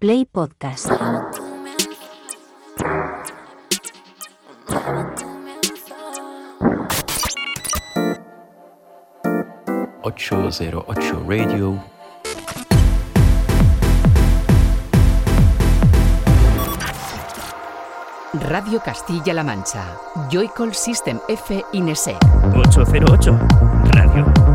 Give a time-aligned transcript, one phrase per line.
[0.00, 0.88] Play Podcast.
[10.02, 11.78] ...808 Radio...
[18.32, 19.98] Radio Castilla-La Mancha.
[20.30, 22.16] Joycall System F Inese.
[22.54, 23.36] 808
[23.92, 24.49] Radio.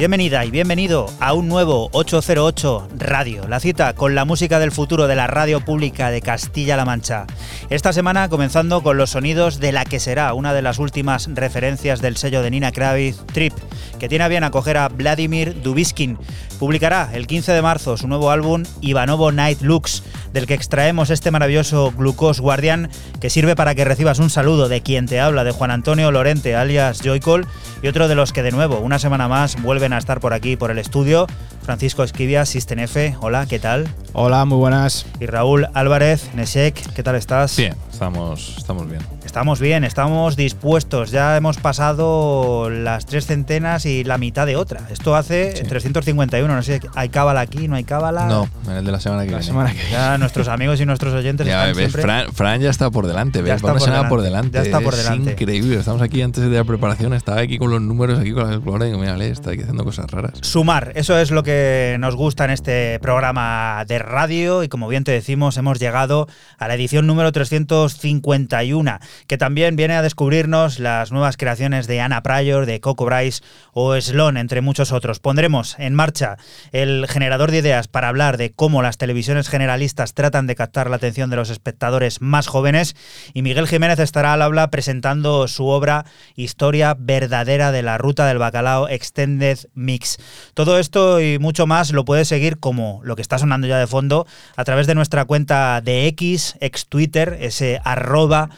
[0.00, 5.06] Bienvenida y bienvenido a un nuevo 808 Radio, la cita con la música del futuro
[5.06, 7.26] de la radio pública de Castilla-La Mancha.
[7.68, 12.00] Esta semana comenzando con los sonidos de la que será una de las últimas referencias
[12.00, 13.52] del sello de Nina Kravitz, Trip,
[13.98, 16.16] que tiene a bien acoger a Vladimir Dubiskin.
[16.58, 21.30] Publicará el 15 de marzo su nuevo álbum Ivanovo Night Looks, del que extraemos este
[21.30, 22.90] maravilloso Glucose Guardian,
[23.20, 26.54] que sirve para que recibas un saludo de quien te habla, de Juan Antonio Lorente,
[26.54, 27.46] alias Joycall,
[27.82, 30.56] y otro de los que de nuevo, una semana más vuelven a estar por aquí,
[30.56, 31.26] por el estudio.
[31.62, 33.88] Francisco Esquivia, System F, hola, ¿qué tal?
[34.12, 35.06] Hola, muy buenas.
[35.20, 37.56] Y Raúl Álvarez, Nesek, ¿qué tal estás?
[37.56, 39.02] Bien, estamos, estamos bien.
[39.30, 41.12] Estamos bien, estamos dispuestos.
[41.12, 44.80] Ya hemos pasado las tres centenas y la mitad de otra.
[44.90, 45.62] Esto hace Sí.
[45.62, 46.52] 351.
[46.52, 47.68] No sé, ¿hay cábala aquí?
[47.68, 48.26] ¿No hay cábala?
[48.26, 49.46] No, en el de la semana que La viene.
[49.46, 52.02] semana que Ya nuestros amigos y nuestros oyentes Ya están ves, siempre...
[52.02, 53.54] Fran, Fran ya está por delante, Ya ¿ves?
[53.54, 55.30] está Va una por delante, ya está por es delante.
[55.30, 55.76] increíble.
[55.78, 58.86] Estamos aquí antes de la preparación, estaba aquí con los números, aquí con la calculadora
[58.86, 60.32] digo, mira, está aquí haciendo cosas raras.
[60.42, 65.04] Sumar, eso es lo que nos gusta en este programa de radio y como bien
[65.04, 66.26] te decimos hemos llegado
[66.58, 72.22] a la edición número 351 que también viene a descubrirnos las nuevas creaciones de Ana
[72.22, 75.20] Pryor, de Coco Bryce o Sloan, entre muchos otros.
[75.20, 76.36] Pondremos en marcha
[76.72, 80.96] el generador de ideas para hablar de cómo las televisiones generalistas tratan de captar la
[80.96, 82.96] atención de los espectadores más jóvenes
[83.34, 86.04] y Miguel Jiménez estará al habla presentando su obra
[86.36, 90.18] Historia verdadera de la ruta del bacalao Extended Mix.
[90.54, 93.86] Todo esto y mucho más lo puedes seguir como lo que está sonando ya de
[93.86, 94.26] fondo
[94.56, 98.50] a través de nuestra cuenta de X, ex Twitter, ese arroba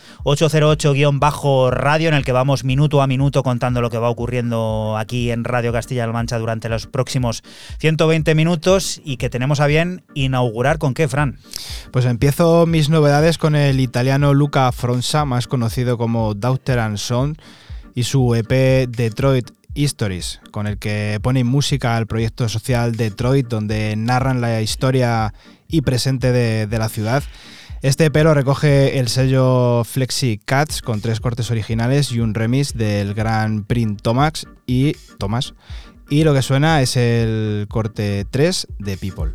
[0.60, 5.44] 808-radio en el que vamos minuto a minuto contando lo que va ocurriendo aquí en
[5.44, 7.43] Radio Castilla-La Mancha durante los próximos
[7.78, 11.38] 120 minutos y que tenemos a bien inaugurar con qué, Fran.
[11.93, 17.37] Pues empiezo mis novedades con el italiano Luca Fronsa, más conocido como Daughter and Son,
[17.94, 23.94] y su EP Detroit Histories, con el que ponen música al proyecto social Detroit, donde
[23.96, 25.32] narran la historia
[25.69, 27.22] y presente de, de la ciudad.
[27.82, 32.75] Este EP lo recoge el sello Flexi Cats con tres cortes originales y un remix
[32.75, 35.55] del gran Print Thomas y Thomas.
[36.08, 39.32] Y lo que suena es el corte 3 de people.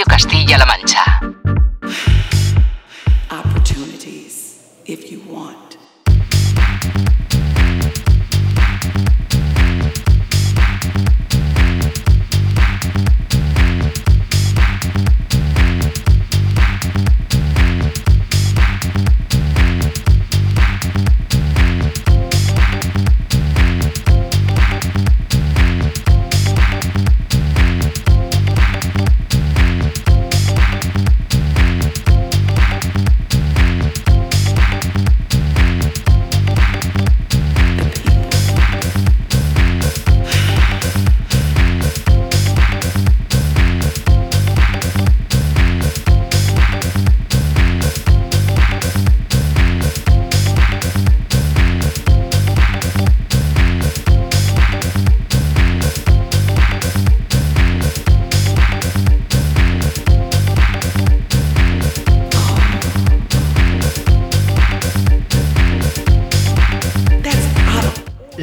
[0.00, 0.29] En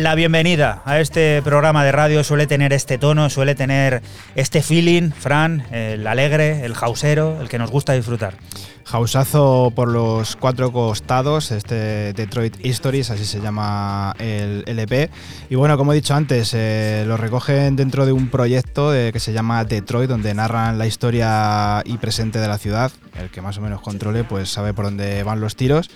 [0.08, 2.24] la bienvenida a este programa de radio.
[2.24, 4.02] Suele tener este tono, suele tener
[4.36, 8.38] este feeling, Fran, el alegre, el jausero, el que nos gusta disfrutar.
[8.86, 15.10] Jausazo por los cuatro costados, este Detroit Histories, así se llama el LP.
[15.50, 19.20] Y bueno, como he dicho antes, eh, lo recogen dentro de un proyecto eh, que
[19.20, 22.94] se llama Detroit, donde narran la historia y presente de la ciudad.
[23.20, 25.90] El que más o menos controle, pues sabe por dónde van los tiros.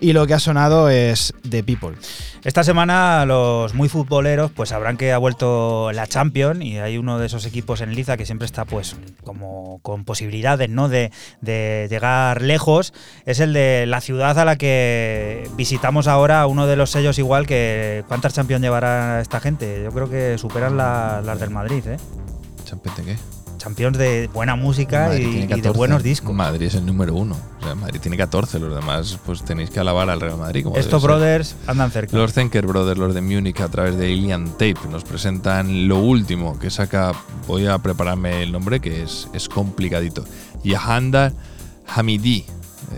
[0.00, 1.94] Y lo que ha sonado es The People.
[2.44, 7.20] Esta semana los muy futboleros pues sabrán que ha vuelto la Champions y hay uno
[7.20, 10.88] de esos equipos en Liza que siempre está pues como con posibilidades ¿no?
[10.88, 12.94] de, llegar lejos.
[13.26, 17.46] Es el de la ciudad a la que visitamos ahora, uno de los sellos igual
[17.46, 19.80] que ¿cuántas Champions llevará esta gente?
[19.84, 21.96] Yo creo que superan la- las del Madrid, ¿eh?
[22.64, 23.16] ¿Champion de qué?
[23.62, 25.70] Champions de buena música y, y de 14.
[25.70, 26.34] buenos discos.
[26.34, 27.36] Madrid es el número uno.
[27.60, 30.64] O sea, Madrid tiene 14, los demás pues tenéis que alabar al Real Madrid.
[30.64, 32.16] Como Estos brothers andan cerca.
[32.16, 36.58] Los Zenker Brothers, los de Múnich, a través de Alien Tape, nos presentan lo último
[36.58, 37.12] que saca.
[37.46, 40.24] Voy a prepararme el nombre, que es, es complicadito.
[40.64, 41.32] Yahanda
[41.86, 42.44] Hamidi,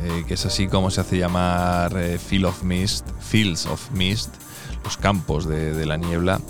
[0.02, 4.30] eh, que es así como se hace llamar eh, Field of Mist, Fields of Mist,
[4.82, 6.40] los campos de, de la niebla.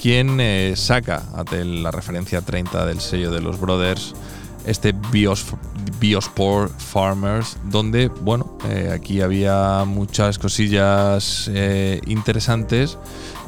[0.00, 4.14] Quien eh, saca ante la referencia 30 del sello de los Brothers
[4.64, 5.44] este Bios,
[6.00, 12.96] Biosport Farmers, donde, bueno, eh, aquí había muchas cosillas eh, interesantes,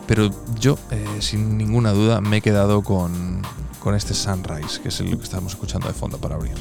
[0.06, 0.30] pero
[0.60, 0.76] yo,
[1.20, 3.40] sin ninguna duda, me he quedado con,
[3.78, 6.54] con este Sunrise, que es el que estamos escuchando de fondo para abrir.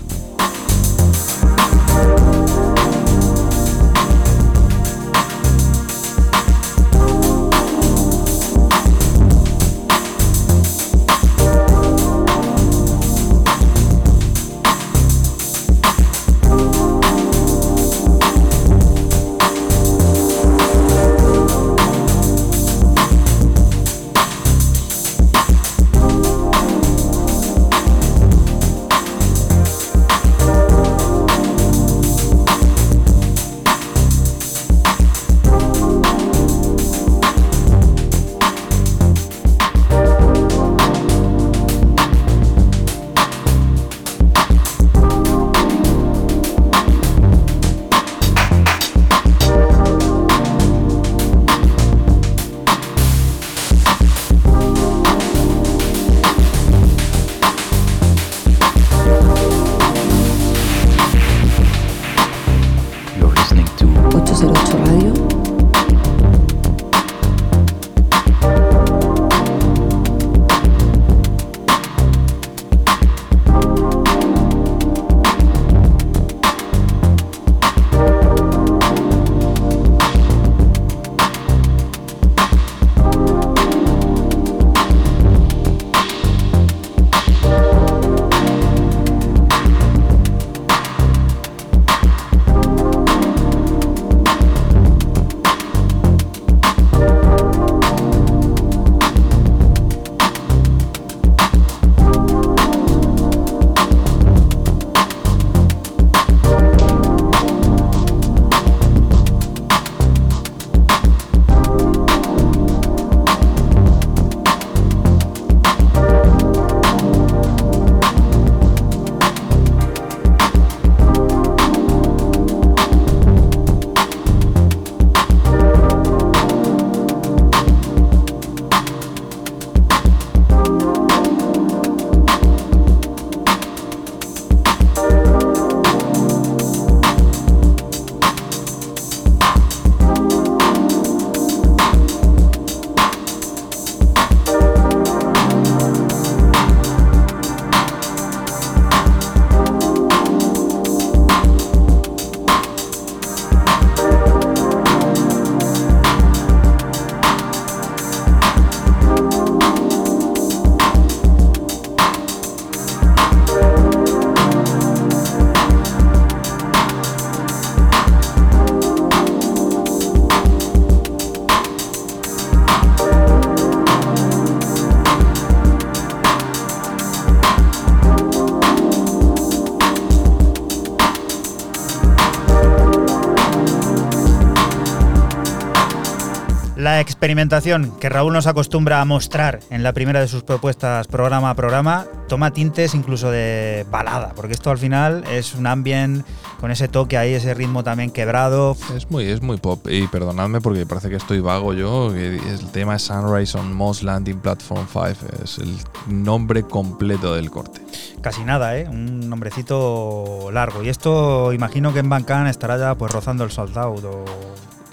[186.82, 191.52] La experimentación que Raúl nos acostumbra a mostrar en la primera de sus propuestas programa
[191.52, 196.26] a programa toma tintes incluso de balada, porque esto al final es un ambient
[196.60, 198.76] con ese toque ahí, ese ritmo también quebrado.
[198.96, 199.86] Es muy, es muy pop.
[199.92, 202.16] Y perdonadme porque parece que estoy vago yo.
[202.16, 205.44] el tema es Sunrise on Moss Landing Platform 5.
[205.44, 207.80] Es el nombre completo del corte.
[208.22, 208.90] Casi nada, ¿eh?
[208.90, 210.82] Un nombrecito largo.
[210.82, 214.26] Y esto imagino que en Bancan estará ya pues rozando el sold out o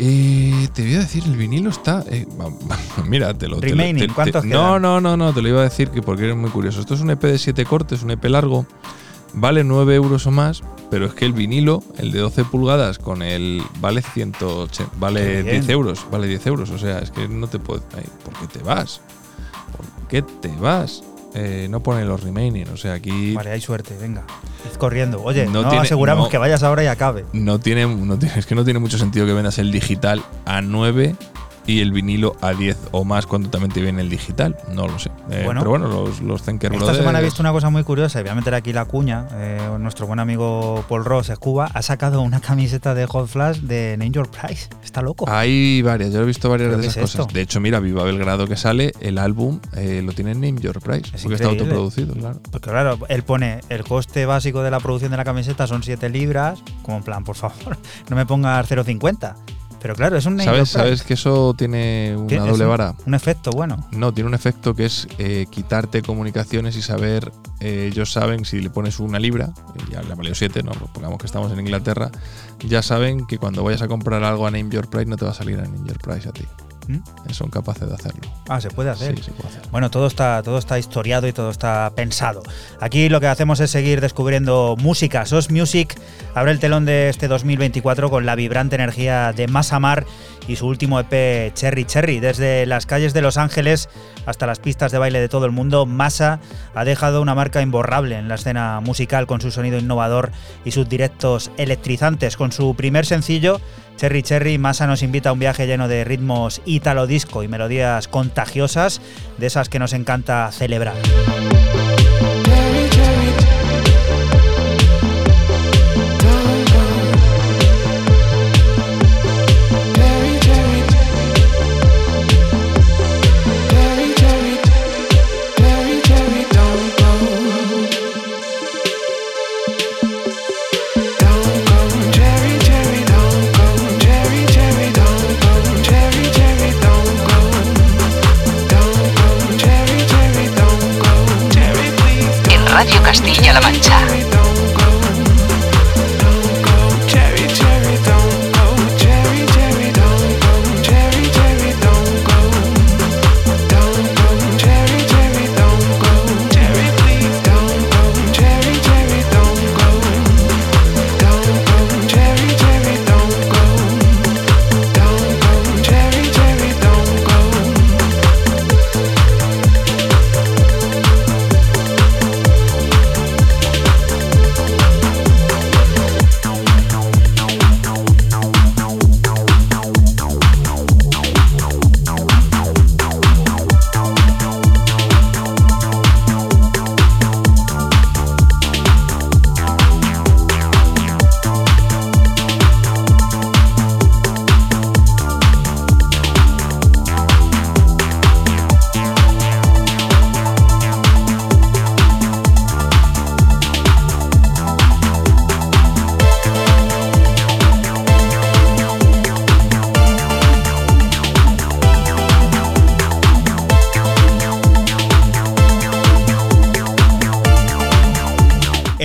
[0.00, 2.04] Eh, te voy a decir, el vinilo está.
[2.08, 2.78] eh, va- va-
[3.08, 3.56] mira, te lo.
[3.60, 4.82] te lo- Remaining, te- te- ¿cuántos No, quedan?
[4.82, 6.80] no, no, no, te lo iba a decir que porque eres muy curioso.
[6.80, 8.64] Esto es un EP de 7 cortes, un EP largo.
[9.34, 13.22] Vale 9 euros o más, pero es que el vinilo, el de 12 pulgadas, con
[13.22, 13.62] el.
[13.80, 14.90] Vale 180.
[14.92, 15.56] Qué Vale bien.
[15.60, 16.06] 10 euros.
[16.10, 16.70] Vale 10 euros.
[16.70, 17.82] O sea, es que no te puedo.
[17.96, 19.00] ay, ¿Por qué te vas?
[19.76, 21.02] ¿Por qué te vas?
[21.34, 22.68] Eh, no pone los remaining.
[22.68, 23.34] O sea, aquí.
[23.34, 24.24] Vale, hay suerte, venga.
[24.70, 25.22] Id corriendo.
[25.22, 26.30] Oye, No no, tiene- aseguramos no.
[26.30, 27.24] que vayas ahora y acabe.
[27.32, 30.62] No tiene, no tiene- es que no tiene mucho sentido que vendas el digital a
[30.62, 31.14] 9
[31.68, 34.56] y el vinilo a 10 o más cuando también te viene el digital.
[34.72, 35.10] No lo sé.
[35.30, 35.60] Eh, Bueno.
[35.60, 38.22] pero bueno, los, los Zenker Esta Brothers- semana he visto una cosa muy curiosa y
[38.22, 39.26] voy a meter aquí la cuña.
[39.34, 43.96] Eh, nuestro buen amigo Paul Ross, Cuba, ha sacado una camiseta de Hot Flash de
[43.98, 44.68] Name Your Price.
[44.82, 45.26] Está loco.
[45.28, 47.20] Hay varias, yo he visto varias ¿Pero de esas es cosas.
[47.20, 47.34] esto?
[47.34, 50.80] De hecho, mira, Viva Belgrado que sale, el álbum eh, lo tiene en Name Your
[50.80, 52.40] Price, Es porque está autoproducido, claro.
[52.50, 56.08] Porque claro, él pone el coste básico de la producción de la camiseta son 7
[56.08, 57.76] libras, como en plan, por favor,
[58.08, 59.34] no me pongas 0,50.
[59.80, 62.94] Pero claro, es un ¿Sabes, ¿Sabes que eso tiene una Tiene- doble vara?
[63.06, 63.86] Un efecto bueno.
[63.92, 67.30] No, tiene un efecto que es eh, quitarte comunicaciones y saber,
[67.60, 69.50] eh, ellos saben si le pones una libra,
[69.88, 70.72] y ya le valió 7, ¿no?
[70.72, 72.10] pongamos que estamos en Inglaterra,
[72.60, 75.30] ya saben que cuando vayas a comprar algo a Name Your Price no te va
[75.30, 76.44] a salir a Name Your Price a ti.
[77.32, 78.20] Son capaces de hacerlo.
[78.48, 79.16] Ah, se puede hacer.
[79.16, 79.62] Sí, se puede hacer.
[79.70, 82.42] Bueno, todo está, todo está historiado y todo está pensado.
[82.80, 85.26] Aquí lo que hacemos es seguir descubriendo música.
[85.26, 86.00] SOS Music
[86.34, 90.06] abre el telón de este 2024 con la vibrante energía de Masamar
[90.46, 92.20] y su último EP Cherry Cherry.
[92.20, 93.88] Desde las calles de Los Ángeles
[94.24, 96.40] hasta las pistas de baile de todo el mundo, Masa
[96.74, 100.30] ha dejado una marca imborrable en la escena musical con su sonido innovador
[100.64, 102.36] y sus directos electrizantes.
[102.36, 103.60] Con su primer sencillo,
[103.98, 108.06] Cherry Cherry, Masa nos invita a un viaje lleno de ritmos ítalo disco y melodías
[108.06, 109.00] contagiosas,
[109.38, 110.94] de esas que nos encanta celebrar.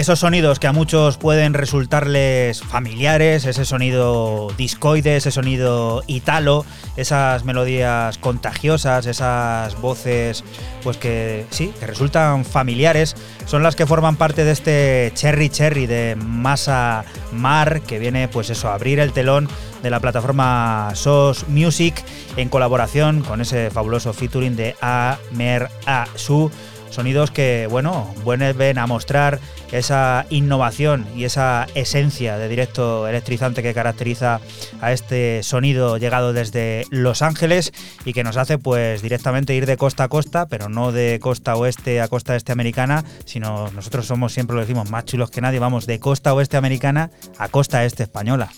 [0.03, 6.65] Esos sonidos que a muchos pueden resultarles familiares, ese sonido discoide, ese sonido italo,
[6.97, 10.43] esas melodías contagiosas, esas voces
[10.83, 15.85] pues que sí, que resultan familiares, son las que forman parte de este Cherry Cherry
[15.85, 19.47] de Masa Mar, que viene pues eso, a abrir el telón
[19.83, 22.03] de la plataforma SOS Music
[22.35, 26.51] en colaboración con ese fabuloso featuring de Amer Asu.
[26.93, 29.39] Sonidos que, bueno, vuelven a mostrar
[29.71, 34.39] esa innovación y esa esencia de directo electrizante que caracteriza
[34.79, 37.73] a este sonido llegado desde Los Ángeles
[38.05, 41.55] y que nos hace pues directamente ir de costa a costa, pero no de costa
[41.55, 45.59] oeste a costa este americana, sino nosotros somos, siempre lo decimos, más chulos que nadie,
[45.59, 48.51] vamos de costa oeste americana a costa este española.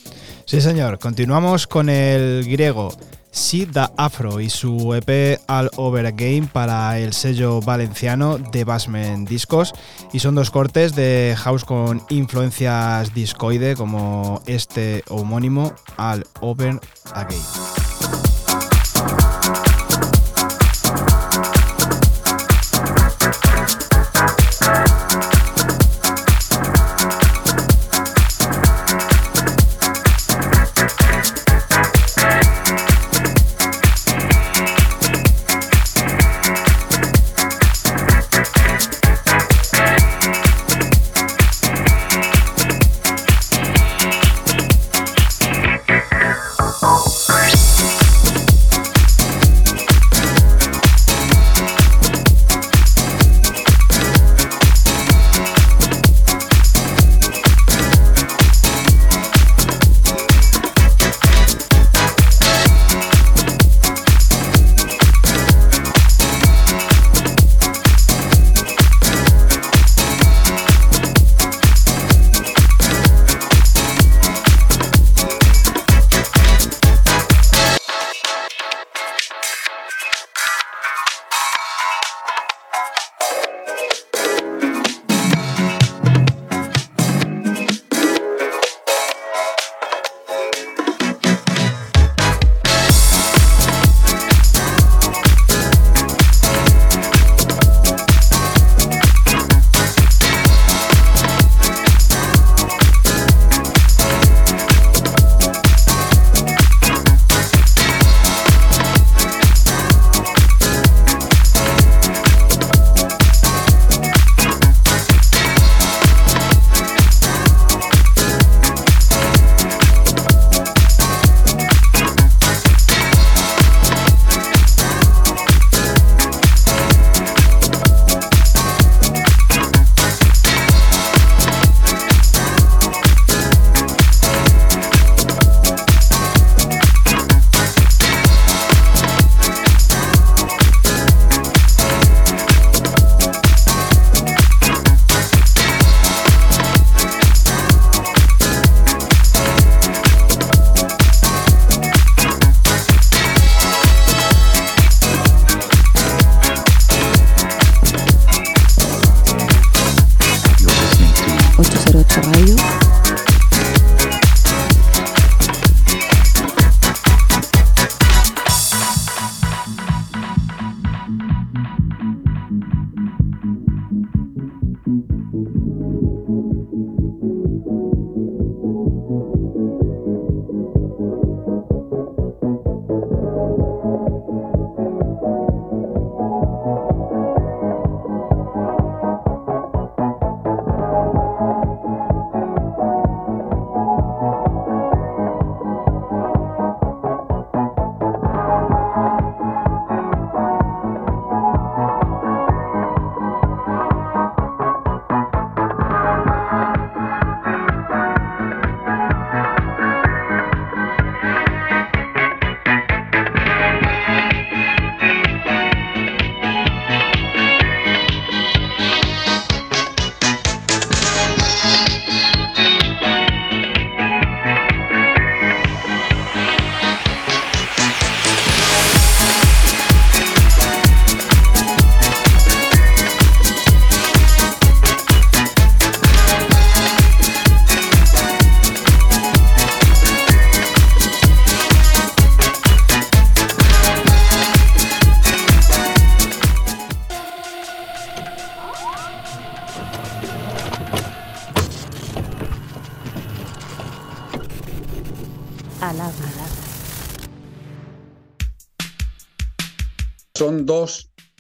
[0.46, 1.00] Sí, señor.
[1.00, 2.96] Continuamos con el griego
[3.36, 9.74] The Afro y su EP All Over Again para el sello valenciano de Basement Discos
[10.14, 16.80] y son dos cortes de house con influencias discoide como este homónimo All Over
[17.14, 18.25] Again.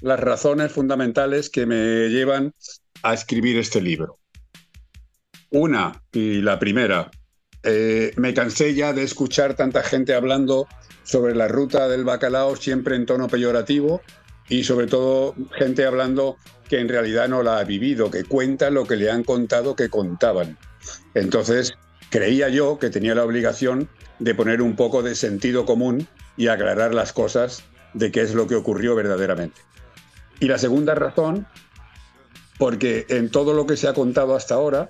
[0.06, 2.54] Las razones fundamentales que me llevan
[3.02, 4.20] a escribir este libro.
[5.50, 7.10] Una, y la primera,
[7.63, 10.68] eh, me cansé ya de escuchar tanta gente hablando
[11.02, 14.04] sobre la ruta del bacalao siempre en tono peyorativo
[14.48, 16.38] y sobre todo gente hablando
[16.70, 19.89] que en realidad no la ha vivido, que cuenta lo que le han contado que
[19.89, 20.56] contaban.
[21.15, 21.74] Entonces,
[22.12, 23.89] creía yo que tenía la obligación
[24.20, 27.63] de poner un poco de sentido común y aclarar las cosas
[27.96, 29.62] de qué es lo que ocurrió verdaderamente.
[30.39, 31.48] Y la segunda razón,
[32.58, 34.89] porque en todo lo que se ha contado hasta ahora,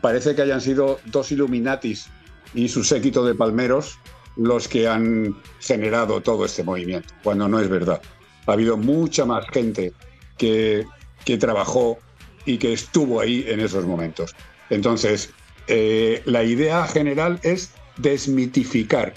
[0.00, 2.08] parece que hayan sido dos Illuminatis
[2.54, 3.98] y su séquito de palmeros
[4.36, 8.00] los que han generado todo este movimiento, cuando no es verdad.
[8.46, 9.92] Ha habido mucha más gente
[10.38, 10.86] que,
[11.24, 11.98] que trabajó
[12.46, 14.34] y que estuvo ahí en esos momentos.
[14.70, 15.30] Entonces,
[15.66, 19.12] eh, la idea general es desmitificar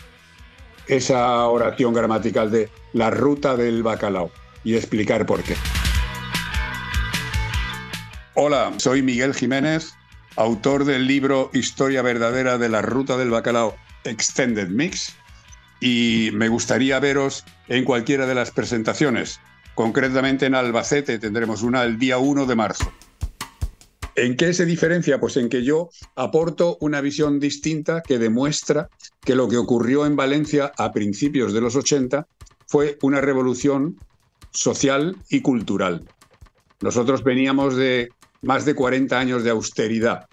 [0.88, 4.30] esa oración gramatical de la ruta del bacalao
[4.64, 5.56] y explicar por qué.
[8.36, 9.94] Hola, soy Miguel Jiménez,
[10.36, 15.16] autor del libro Historia verdadera de la ruta del bacalao Extended Mix
[15.80, 19.40] y me gustaría veros en cualquiera de las presentaciones.
[19.76, 22.92] Concretamente en Albacete tendremos una el día 1 de marzo.
[24.16, 25.20] ¿En qué se diferencia?
[25.20, 28.90] Pues en que yo aporto una visión distinta que demuestra
[29.22, 32.28] que lo que ocurrió en Valencia a principios de los 80
[32.68, 33.98] fue una revolución
[34.54, 36.08] social y cultural.
[36.82, 38.10] Nosotros veníamos de
[38.42, 40.28] más de 40 años de austeridad.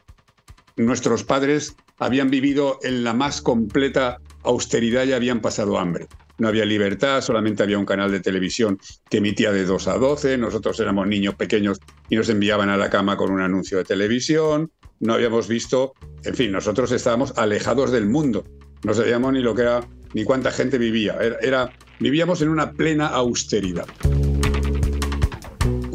[0.76, 6.09] Nuestros padres habían vivido en la más completa austeridad y habían pasado hambre.
[6.38, 8.78] No había libertad, solamente había un canal de televisión
[9.11, 11.78] que emitía de 2 a 12, nosotros éramos niños pequeños
[12.09, 15.92] y nos enviaban a la cama con un anuncio de televisión, no habíamos visto,
[16.24, 18.44] en fin, nosotros estábamos alejados del mundo,
[18.85, 23.09] no sabíamos ni lo que era, ni cuánta gente vivía, era, vivíamos en una plena
[23.09, 23.87] austeridad.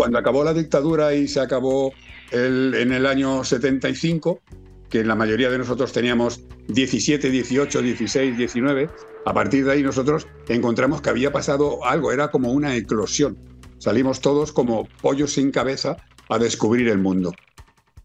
[0.06, 1.92] Cuando acabó la dictadura y se acabó
[2.30, 4.40] en el año 75,
[4.88, 8.88] que la mayoría de nosotros teníamos 17, 18, 16, 19,
[9.26, 13.36] a partir de ahí nosotros encontramos que había pasado algo, era como una eclosión.
[13.80, 15.98] Salimos todos como pollos sin cabeza
[16.30, 17.34] a descubrir el mundo.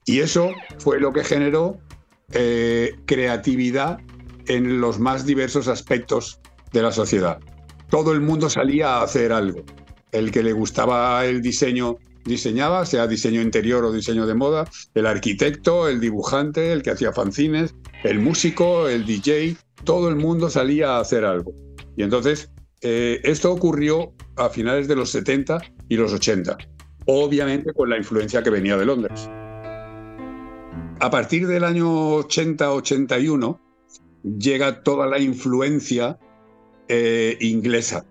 [0.06, 1.76] Y eso fue lo que generó
[2.32, 3.98] eh, creatividad
[4.46, 6.40] en los más diversos aspectos
[6.72, 7.40] de la sociedad.
[7.90, 9.64] Todo el mundo salía a hacer algo.
[10.12, 15.06] El que le gustaba el diseño diseñaba, sea diseño interior o diseño de moda, el
[15.06, 20.96] arquitecto, el dibujante, el que hacía fanzines, el músico, el DJ, todo el mundo salía
[20.96, 21.52] a hacer algo.
[21.96, 22.50] Y entonces,
[22.82, 26.56] eh, esto ocurrió a finales de los 70 y los 80,
[27.06, 29.28] obviamente con la influencia que venía de Londres.
[31.00, 33.58] A partir del año 80-81
[34.38, 36.18] llega toda la influencia
[36.88, 38.04] eh, inglesa.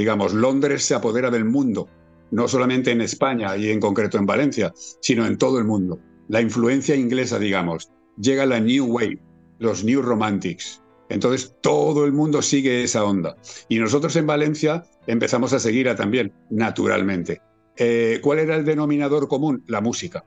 [0.00, 1.86] Digamos, Londres se apodera del mundo
[2.30, 6.00] no solamente en España y en concreto en Valencia, sino en todo el mundo.
[6.28, 9.20] La influencia inglesa, digamos, llega la New Wave,
[9.58, 10.82] los New Romantics.
[11.10, 13.36] Entonces todo el mundo sigue esa onda.
[13.68, 17.42] Y nosotros en Valencia empezamos a seguirla también, naturalmente.
[17.76, 19.62] Eh, ¿Cuál era el denominador común?
[19.66, 20.24] La música.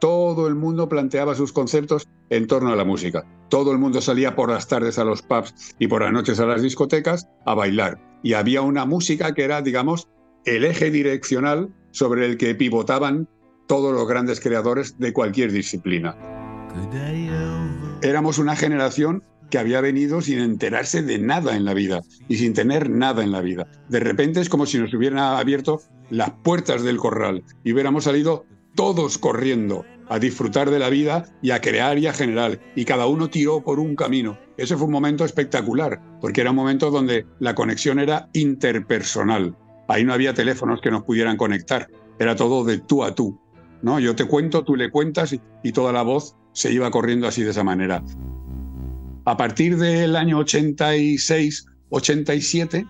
[0.00, 3.24] Todo el mundo planteaba sus conceptos en torno a la música.
[3.48, 6.46] Todo el mundo salía por las tardes a los pubs y por las noches a
[6.46, 7.98] las discotecas a bailar.
[8.22, 10.08] Y había una música que era, digamos,
[10.44, 13.28] el eje direccional sobre el que pivotaban
[13.66, 16.16] todos los grandes creadores de cualquier disciplina.
[18.02, 22.52] Éramos una generación que había venido sin enterarse de nada en la vida y sin
[22.52, 23.66] tener nada en la vida.
[23.88, 25.80] De repente es como si nos hubieran abierto
[26.10, 28.44] las puertas del corral y hubiéramos salido
[28.76, 33.06] todos corriendo a disfrutar de la vida y a crear y a generar, y cada
[33.06, 34.38] uno tiró por un camino.
[34.56, 39.56] Ese fue un momento espectacular, porque era un momento donde la conexión era interpersonal.
[39.88, 43.40] Ahí no había teléfonos que nos pudieran conectar, era todo de tú a tú.
[43.82, 43.98] ¿no?
[43.98, 47.50] Yo te cuento, tú le cuentas y, toda la voz se iba corriendo así de
[47.50, 48.02] esa manera.
[49.24, 52.86] A partir del año 86, 87,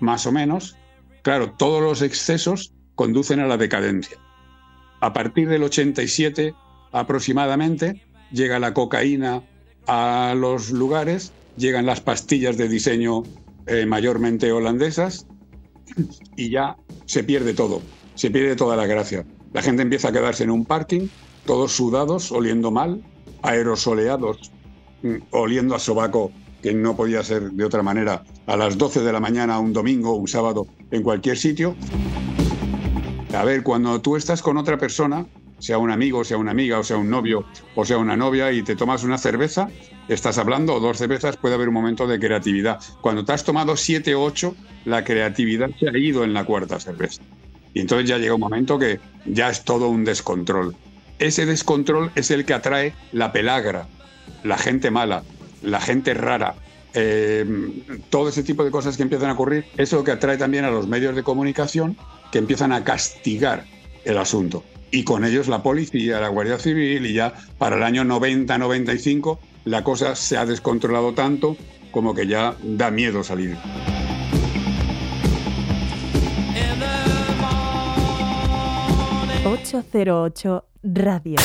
[0.00, 0.76] más o menos,
[1.22, 4.18] claro, todos los excesos conducen a la decadencia.
[5.00, 6.54] A partir del 87
[6.92, 9.42] aproximadamente llega la cocaína
[9.86, 13.22] a los lugares, llegan las pastillas de diseño
[13.66, 15.26] eh, mayormente holandesas,
[16.36, 17.82] y ya se pierde todo,
[18.14, 19.24] se pierde toda la gracia.
[19.52, 21.08] La gente empieza a quedarse en un parking,
[21.44, 23.02] todos sudados, oliendo mal,
[23.42, 24.52] aerosoleados,
[25.02, 26.30] mm, oliendo a sobaco,
[26.62, 30.14] que no podía ser de otra manera, a las 12 de la mañana, un domingo,
[30.14, 31.74] un sábado, en cualquier sitio.
[33.32, 35.24] A ver, cuando tú estás con otra persona,
[35.60, 37.44] sea un amigo, sea una amiga, o sea un novio,
[37.76, 39.68] o sea una novia, y te tomas una cerveza,
[40.08, 42.80] estás hablando, o dos cervezas, puede haber un momento de creatividad.
[43.00, 46.80] Cuando te has tomado siete o ocho, la creatividad se ha ido en la cuarta
[46.80, 47.22] cerveza.
[47.72, 50.74] Y entonces ya llega un momento que ya es todo un descontrol.
[51.20, 53.86] Ese descontrol es el que atrae la pelagra,
[54.42, 55.22] la gente mala,
[55.62, 56.56] la gente rara,
[56.94, 57.46] eh,
[58.08, 60.70] todo ese tipo de cosas que empiezan a ocurrir, es lo que atrae también a
[60.70, 61.96] los medios de comunicación
[62.30, 63.64] que empiezan a castigar
[64.04, 68.04] el asunto y con ellos la policía, la Guardia Civil y ya para el año
[68.04, 71.56] 90-95 la cosa se ha descontrolado tanto
[71.90, 73.56] como que ya da miedo salir.
[79.44, 81.36] ...808 Radio.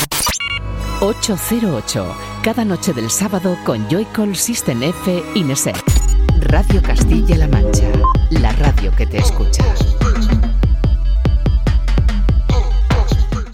[1.00, 5.76] 808, cada noche del sábado con Joycall System F Ineset.
[6.40, 7.90] Radio Castilla-La Mancha,
[8.30, 8.52] la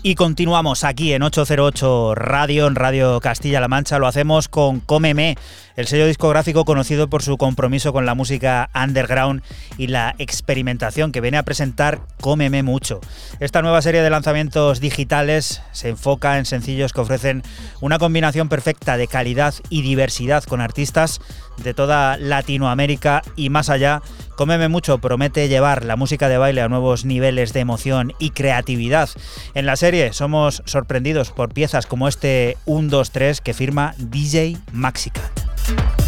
[0.04, 4.00] Y continuamos aquí en 808 Radio, en Radio Castilla-La Mancha.
[4.00, 5.36] Lo hacemos con Cómeme,
[5.76, 9.44] el sello discográfico conocido por su compromiso con la música underground
[9.78, 13.00] y la experimentación que viene a presentar Cómeme Mucho.
[13.38, 17.44] Esta nueva serie de lanzamientos digitales se enfoca en sencillos que ofrecen
[17.80, 21.20] una combinación perfecta de calidad y diversidad con artistas
[21.58, 24.02] de toda Latinoamérica y más allá.
[24.36, 29.10] Cómeme mucho promete llevar la música de baile a nuevos niveles de emoción y creatividad.
[29.54, 34.56] En la serie somos sorprendidos por piezas como este 1, 2, 3 que firma DJ
[34.72, 36.01] Maxicat.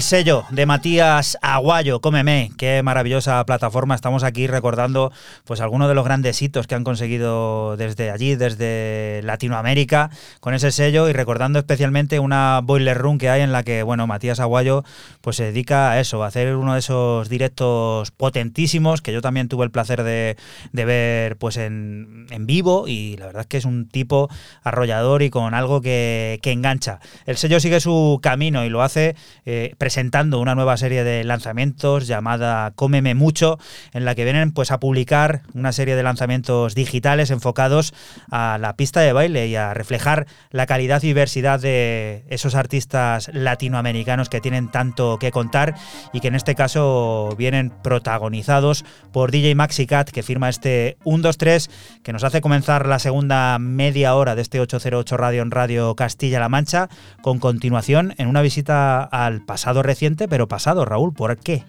[0.00, 3.94] El sello de Matías Aguayo, Cómeme, qué maravillosa plataforma.
[3.94, 5.12] Estamos aquí recordando
[5.44, 10.08] pues algunos de los grandes hitos que han conseguido desde allí, desde Latinoamérica,
[10.40, 14.06] con ese sello y recordando especialmente una boiler room que hay en la que, bueno,
[14.06, 14.84] Matías Aguayo
[15.20, 19.48] pues se dedica a eso, a hacer uno de esos directos potentísimos que yo también
[19.48, 20.38] tuve el placer de,
[20.72, 24.30] ver pues en, vivo y la verdad es que es un tipo
[24.62, 27.00] arrollador y con algo que, que engancha.
[27.26, 32.06] El sello sigue su camino y lo hace eh, presentando una nueva serie de lanzamientos
[32.06, 33.58] llamada Cómeme Mucho,
[33.92, 37.92] en la que vienen pues a publicar una serie de lanzamientos digitales enfocados
[38.30, 43.32] a la pista de baile y a reflejar la calidad y diversidad de esos artistas
[43.34, 45.74] latinoamericanos que tienen tanto que contar
[46.12, 51.68] y que en este caso vienen protagonizados por DJ Maxi Cat, que firma este 1-2-3,
[52.04, 56.48] que nos hace comenzar la segunda media hora de este 808 Radio en Radio Castilla-La
[56.48, 56.88] Mancha,
[57.22, 61.64] con continuación en una visita al pasado reciente, pero pasado, Raúl, ¿por qué?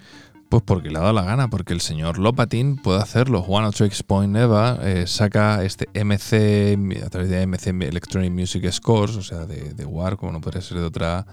[0.50, 3.40] Pues porque le ha dado la gana, porque el señor Lopatin puede hacerlo.
[3.40, 9.16] One Tricks Point Neva eh, saca este MC a través de MC Electronic Music Scores,
[9.16, 11.26] o sea, de, de WAR, como no podría ser de otra,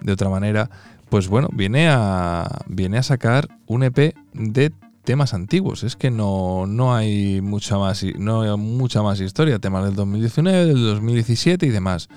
[0.00, 0.68] de otra manera.
[1.08, 4.72] Pues bueno, viene a, viene a sacar un EP de
[5.04, 5.84] temas antiguos.
[5.84, 9.58] Es que no, no hay mucha más no hay mucha más historia.
[9.58, 12.08] Temas del 2019, del 2017 y demás.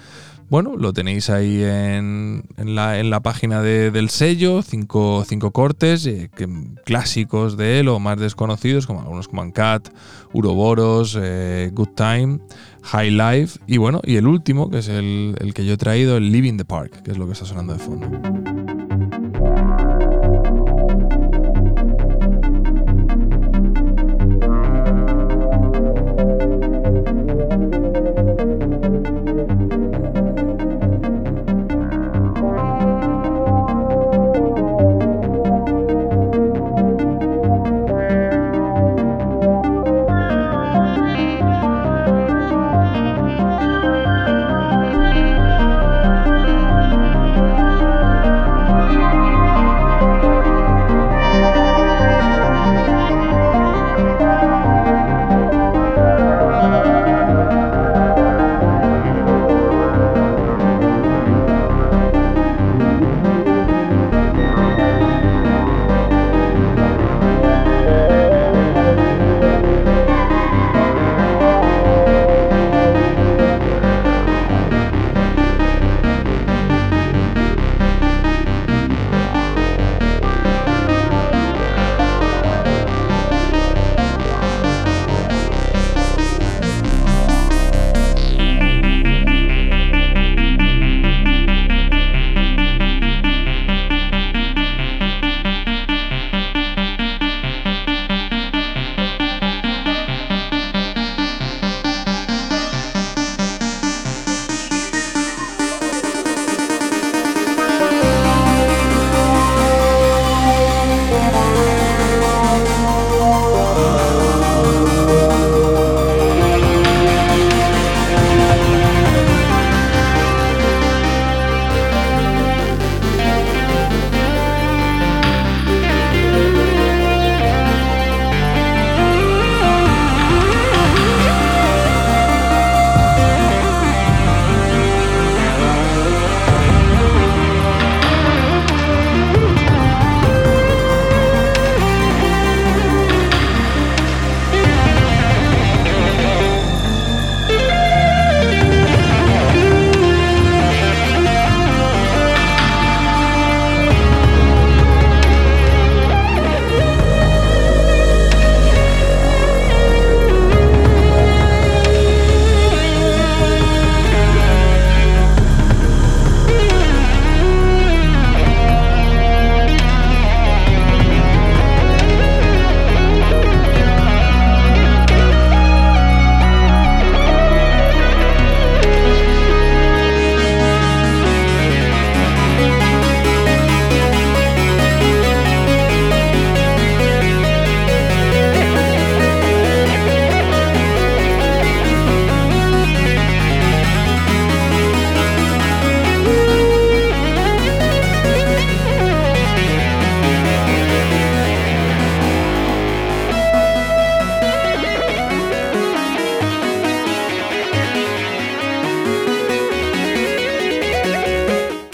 [0.49, 5.51] Bueno, lo tenéis ahí en, en, la, en la, página de, del sello, cinco, cinco
[5.51, 6.31] cortes eh,
[6.85, 9.89] clásicos de él o más desconocidos, como algunos como Uncut,
[10.33, 12.39] Uroboros, eh, Good Time.
[12.81, 16.15] High Life y bueno, y el último, que es el, el que yo he traído,
[16.15, 18.38] el Living the Park, que es lo que está sonando de fondo.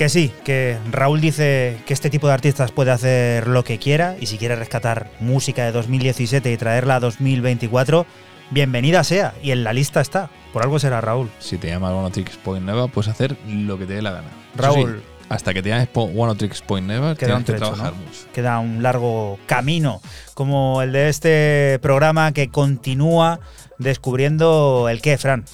[0.05, 4.15] Que sí, que Raúl dice que este tipo de artistas puede hacer lo que quiera
[4.21, 8.05] y si quiere rescatar música de 2017 y traerla a 2024,
[8.51, 10.29] bienvenida sea y en la lista está.
[10.53, 11.31] Por algo será Raúl.
[11.39, 14.27] Si te llamas One Tricks Point Never, puedes hacer lo que te dé la gana.
[14.55, 15.01] Raúl.
[15.01, 17.97] sí, hasta que te llames One Tricks Point Never, Queda un que trabajar ¿no?
[17.97, 18.27] mucho.
[18.31, 20.01] Queda un largo camino,
[20.35, 23.39] como el de este programa que continúa
[23.79, 25.45] descubriendo el qué, Fran.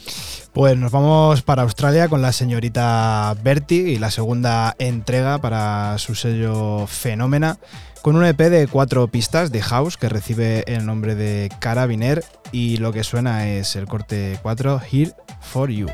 [0.53, 6.13] Pues nos vamos para Australia con la señorita Bertie y la segunda entrega para su
[6.13, 7.57] sello Fenómena,
[8.01, 12.77] con un EP de cuatro pistas de house que recibe el nombre de Carabiner y
[12.77, 15.87] lo que suena es el corte 4 Here for You.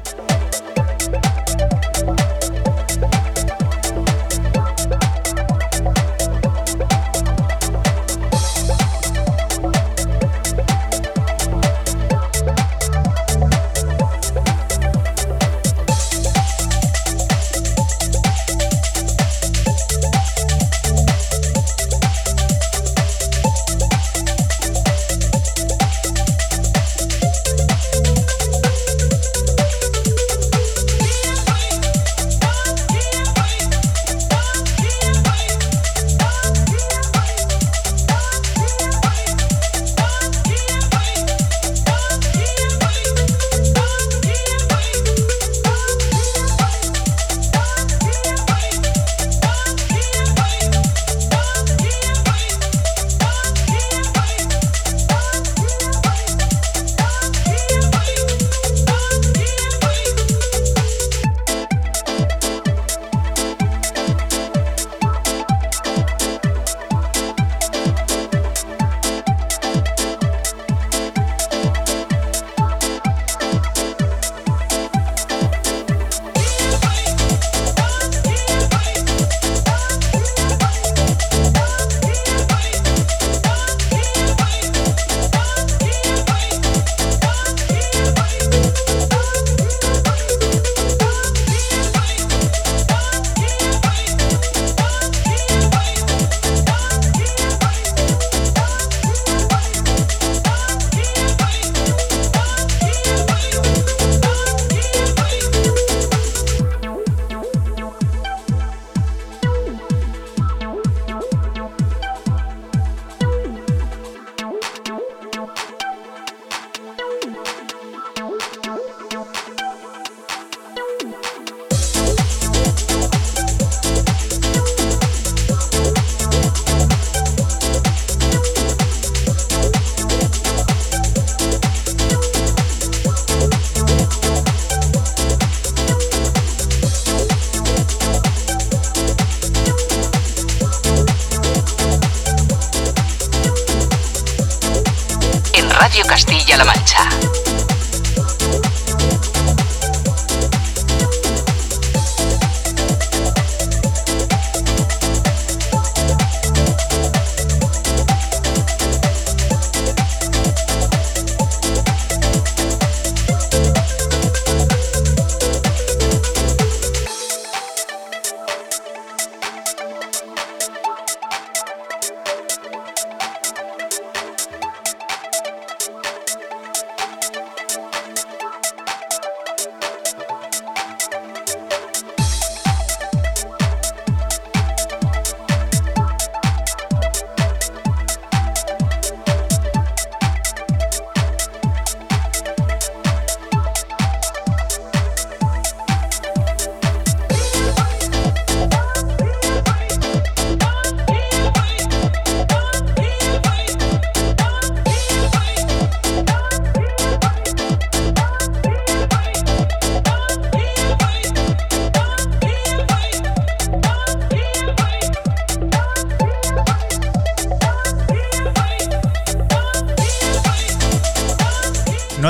[146.05, 147.26] Castilla-La Mancha.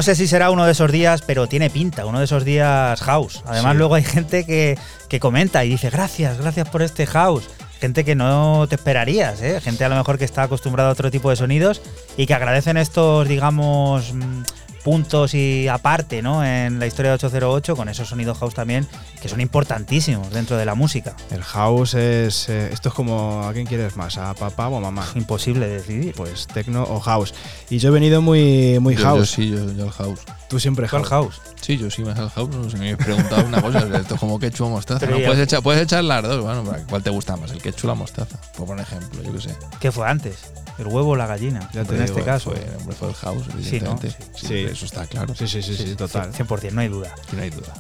[0.08, 3.44] Sé si será uno de esos días, pero tiene pinta, uno de esos días house.
[3.46, 3.78] Además, Sí.
[3.78, 4.78] luego hay gente que,
[5.10, 7.50] que comenta y dice, gracias, gracias por este house.
[7.82, 9.60] Gente que no te esperarías, ¿eh?
[9.60, 11.82] gente a lo mejor que está acostumbrada a otro tipo de sonidos
[12.16, 14.42] y que agradecen estos, digamos, mm,
[14.88, 16.46] puntos y aparte, ¿no?
[16.46, 18.88] En la historia de 808, con esos sonidos house también,
[19.22, 21.14] que son importantísimos dentro de la música.
[21.30, 22.48] El house es.
[22.48, 23.44] eh, esto es como.
[23.46, 24.18] ¿A quién quieres más?
[24.18, 25.06] ¿A papá o a mamá?
[25.16, 26.14] Imposible decidir.
[26.16, 27.34] Pues techno o house.
[27.70, 29.20] Y yo he venido muy, muy Yo, house.
[29.20, 30.22] yo sí, yo, yo el house.
[30.48, 31.36] Tú siempre ¿Cuál house.
[31.36, 31.42] house?
[31.60, 32.50] Sí, yo sí me el house.
[32.56, 33.80] No sé, me he preguntado una cosa.
[33.80, 35.06] Esto es como ketchup o mostaza.
[35.06, 36.42] Puedes, echar, puedes echar las dos.
[36.42, 37.52] Bueno, ¿cuál te gusta más?
[37.52, 38.38] ¿El ketchup o la mostaza?
[38.56, 39.56] Por ejemplo, yo qué sé.
[39.82, 40.38] ¿Qué fue antes?
[40.78, 41.70] ¿El huevo o la gallina?
[41.74, 42.52] Ya te en este caso.
[42.52, 43.92] Fue, hombre, fue el house, Sí, ¿no?
[43.98, 44.12] evidentemente.
[44.36, 44.48] Sí.
[44.48, 45.34] Sí, eso está claro.
[45.36, 46.32] Sí, sí, sí, sí, total.
[46.34, 47.14] 100%, no hay duda.
[47.34, 47.74] No hay duda.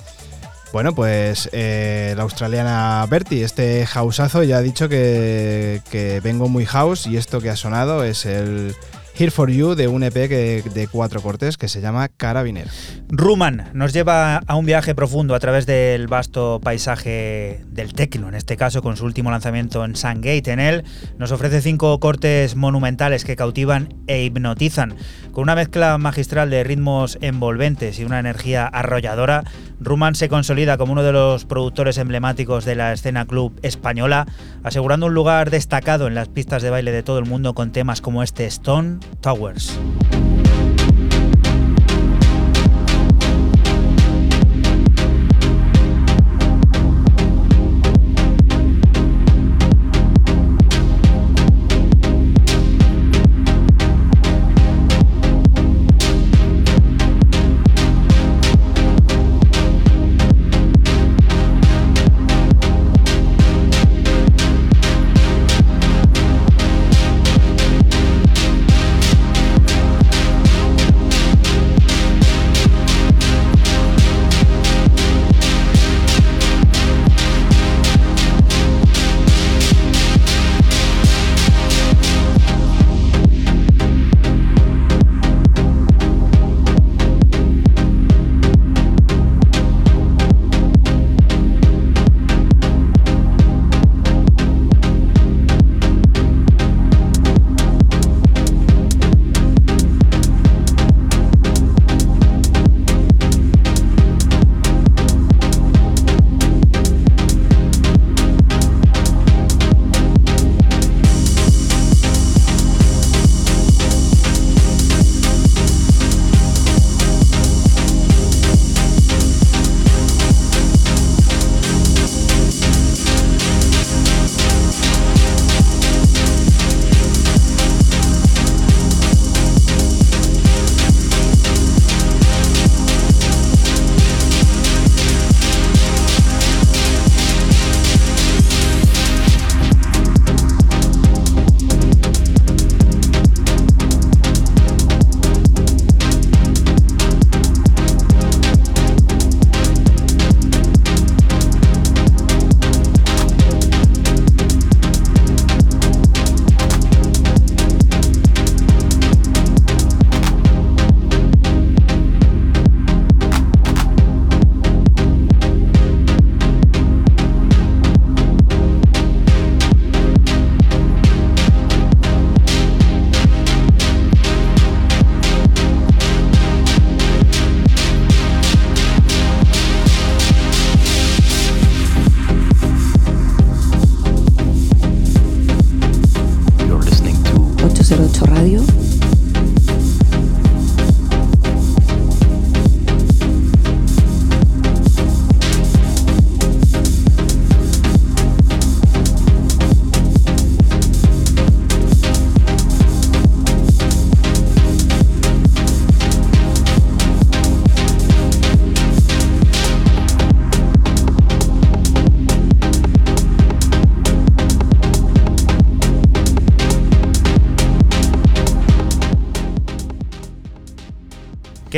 [0.73, 6.65] Bueno, pues eh, la australiana Bertie, este houseazo, ya ha dicho que, que vengo muy
[6.65, 8.75] house y esto que ha sonado es el
[9.19, 12.67] Here for You de un EP de cuatro cortes que se llama Carabiner.
[13.09, 18.35] Ruman nos lleva a un viaje profundo a través del vasto paisaje del techno, en
[18.35, 20.51] este caso con su último lanzamiento en Sungate.
[20.51, 20.83] En él
[21.17, 24.95] nos ofrece cinco cortes monumentales que cautivan e hipnotizan.
[25.31, 29.45] Con una mezcla magistral de ritmos envolventes y una energía arrolladora,
[29.79, 34.27] Ruman se consolida como uno de los productores emblemáticos de la escena club española,
[34.63, 38.01] asegurando un lugar destacado en las pistas de baile de todo el mundo con temas
[38.01, 39.77] como este Stone Towers.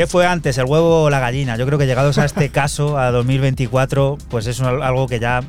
[0.00, 1.58] ¿Qué fue antes, el huevo o la gallina?
[1.58, 5.42] Yo creo que llegados a este caso, a 2024, pues es algo que ya,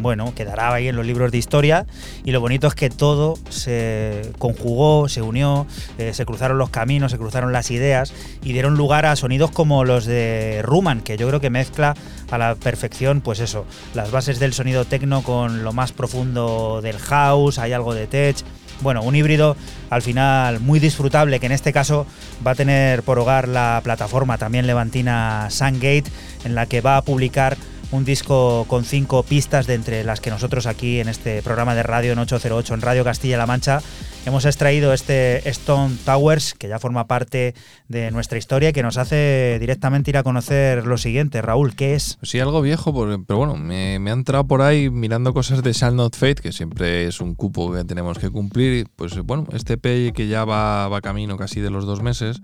[0.00, 1.86] bueno, quedará ahí en los libros de historia.
[2.24, 5.68] Y lo bonito es que todo se conjugó, se unió,
[5.98, 8.12] eh, se cruzaron los caminos, se cruzaron las ideas
[8.42, 11.94] y dieron lugar a sonidos como los de Ruman, que yo creo que mezcla
[12.32, 16.98] a la perfección, pues eso, las bases del sonido techno con lo más profundo del
[16.98, 18.38] house, hay algo de tech
[18.80, 19.56] bueno, un híbrido
[19.90, 22.06] al final muy disfrutable que en este caso
[22.44, 26.04] va a tener por hogar la plataforma también levantina Sungate
[26.44, 27.56] en la que va a publicar
[27.92, 31.82] un disco con cinco pistas de entre las que nosotros aquí en este programa de
[31.82, 33.80] radio en 808 en Radio Castilla-La Mancha
[34.26, 37.54] hemos extraído este Stone Towers que ya forma parte
[37.88, 41.40] de nuestra historia y que nos hace directamente ir a conocer lo siguiente.
[41.40, 42.18] Raúl, ¿qué es?
[42.22, 42.92] Sí, algo viejo,
[43.26, 46.52] pero bueno, me, me ha entrado por ahí mirando cosas de Shall Not Fate, que
[46.52, 48.88] siempre es un cupo que tenemos que cumplir.
[48.96, 52.42] Pues bueno, este P que ya va, va camino casi de los dos meses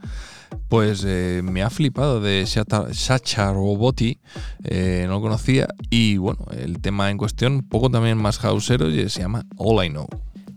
[0.69, 4.19] pues eh, me ha flipado de Sacha Roboti,
[4.65, 9.09] eh, no lo conocía, y bueno, el tema en cuestión, poco también más houseero, y
[9.09, 10.07] se llama All I Know.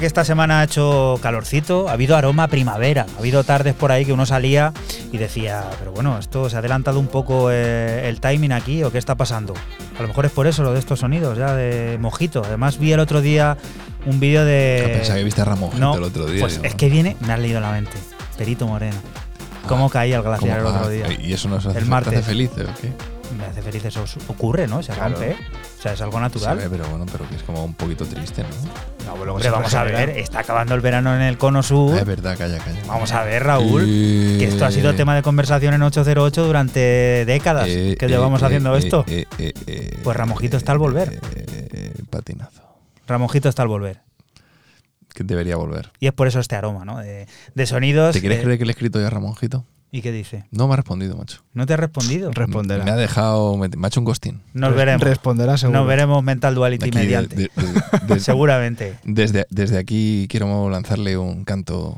[0.00, 3.92] que esta semana ha hecho calorcito, ha habido aroma a primavera, ha habido tardes por
[3.92, 4.72] ahí que uno salía
[5.12, 8.90] y decía, pero bueno, esto se ha adelantado un poco eh, el timing aquí o
[8.90, 9.52] qué está pasando.
[9.98, 12.42] A lo mejor es por eso lo de estos sonidos ya de mojito.
[12.44, 13.58] Además vi el otro día
[14.06, 14.90] un vídeo de...
[14.96, 16.40] Pensaba que viste a Ramón No, el otro día.
[16.40, 17.92] Pues digo, es que viene, me has leído la mente.
[18.38, 18.96] Perito Moreno.
[19.68, 21.06] ¿Cómo Ah, caía el glaciar el otro Ah, día?
[21.20, 22.14] ¿Y eso nos hace, El te martes.
[22.14, 22.90] hace felices o qué?
[23.36, 24.02] Me hace feliz eso.
[24.28, 24.82] Ocurre, ¿no?
[24.82, 25.10] Se Claro.
[25.14, 25.32] rompe.
[25.32, 25.36] ¿eh?
[25.78, 26.58] O sea, es algo natural.
[26.70, 28.48] Pero bueno, pero que es como un poquito triste, ¿no?
[29.20, 31.94] No, luego Hombre, se vamos a ver, está acabando el verano en el cono sur.
[31.94, 32.80] Ah, es verdad, calla, calla.
[32.86, 36.80] Vamos a ver, Raúl, Eh, que esto ha sido tema de conversación en 808 durante
[37.26, 39.04] décadas eh, que eh, llevamos eh, haciendo esto.
[40.02, 41.20] Pues Ramojito está al volver.
[42.08, 42.62] patinazo.
[43.06, 44.00] Ramonjito está al volver.
[45.14, 45.90] Que debería volver.
[45.98, 46.98] Y es por eso este aroma, ¿no?
[46.98, 48.12] De, de sonidos.
[48.14, 49.64] ¿Te quieres de- creer que le he escrito ya a Ramonjito?
[49.92, 50.44] ¿Y qué dice?
[50.52, 51.42] No me ha respondido, macho.
[51.52, 52.30] ¿No te ha respondido?
[52.30, 52.84] Responderá.
[52.84, 54.40] Me ha dejado, me, me ha hecho un ghosting.
[54.54, 55.02] Nos veremos.
[55.02, 55.80] Responderá seguro.
[55.80, 57.34] Nos veremos Mental Duality Aquí mediante.
[57.36, 58.98] de- de- de- Seguramente.
[59.02, 61.96] Desde, desde aquí quiero lanzarle un canto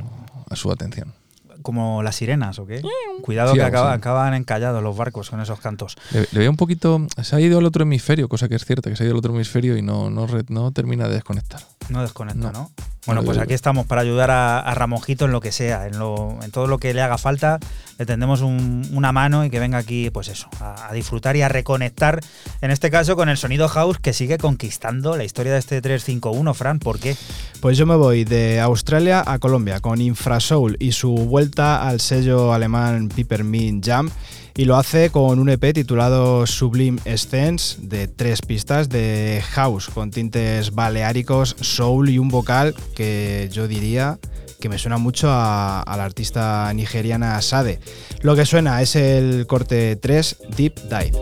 [0.49, 1.12] a su atención.
[1.61, 2.82] Como las sirenas, ¿o qué?
[3.20, 5.97] Cuidado Sí, que acaba- acaban encallados los barcos con esos cantos.
[6.12, 7.07] Le, le veo un poquito.
[7.22, 9.18] Se ha ido al otro hemisferio, cosa que es cierta, que se ha ido al
[9.18, 11.61] otro hemisferio y no, no, no termina de desconectar.
[11.90, 12.53] No desconecta, No.
[12.53, 12.70] ¿no?
[13.05, 15.98] Bueno, No, pues aquí estamos para ayudar a, a Ramonjito en lo que sea, en,
[15.98, 17.59] lo, en todo lo que le haga falta.
[17.98, 21.42] Le tendemos un- una mano y que venga aquí, pues eso, a, a disfrutar y
[21.42, 22.20] a reconectar,
[22.61, 26.55] en este caso, con el sonido house que sigue conquistando la historia de este 351.
[26.55, 27.16] Fran, ¿por qué?
[27.61, 32.53] Pues yo me voy de Australia a Colombia con Infrasoul y su vuelta al sello
[32.53, 34.11] alemán Peppermint Jam
[34.57, 40.11] y lo hace con un EP titulado Sublime Scents de tres pistas de house con
[40.11, 44.18] tintes baleáricos, soul y un vocal que yo diría
[44.61, 47.80] que me suena mucho a, a la artista nigeriana Sade.
[48.20, 51.12] Lo que suena es el corte 3 Deep Dive.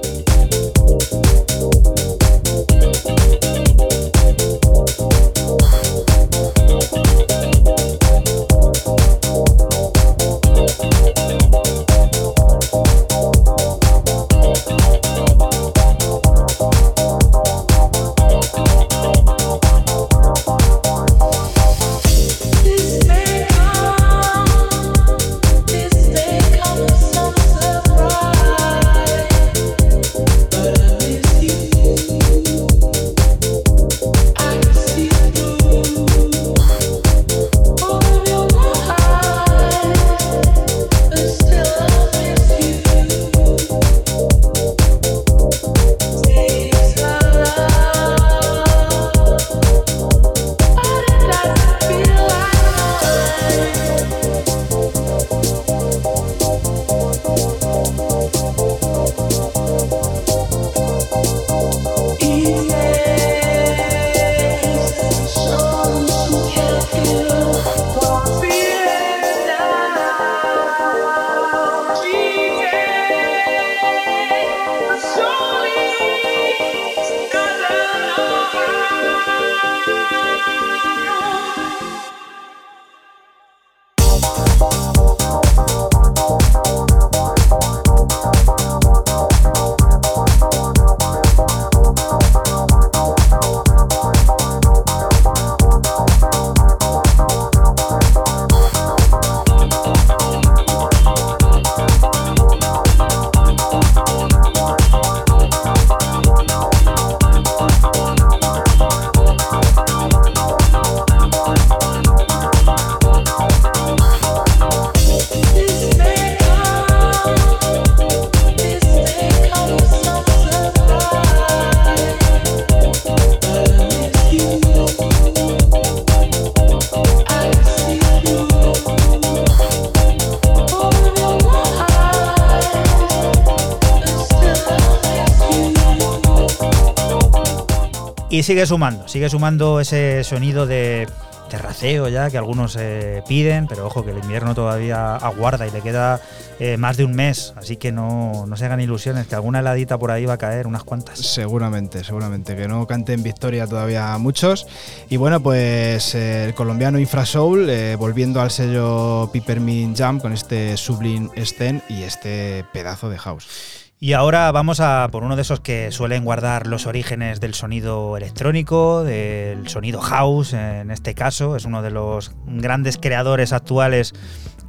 [138.50, 141.06] Sigue sumando, sigue sumando ese sonido de
[141.48, 145.80] terraceo ya que algunos eh, piden, pero ojo que el invierno todavía aguarda y le
[145.82, 146.20] queda
[146.58, 149.98] eh, más de un mes, así que no, no se hagan ilusiones, que alguna heladita
[149.98, 151.20] por ahí va a caer, unas cuantas.
[151.20, 154.66] Seguramente, seguramente, que no canten victoria todavía muchos.
[155.08, 161.30] Y bueno, pues el colombiano Infrasoul, eh, volviendo al sello Peppermint Jam con este Sublime
[161.44, 163.79] Scene y este pedazo de house.
[164.02, 168.16] Y ahora vamos a por uno de esos que suelen guardar los orígenes del sonido
[168.16, 174.14] electrónico, del sonido house, en este caso, es uno de los grandes creadores actuales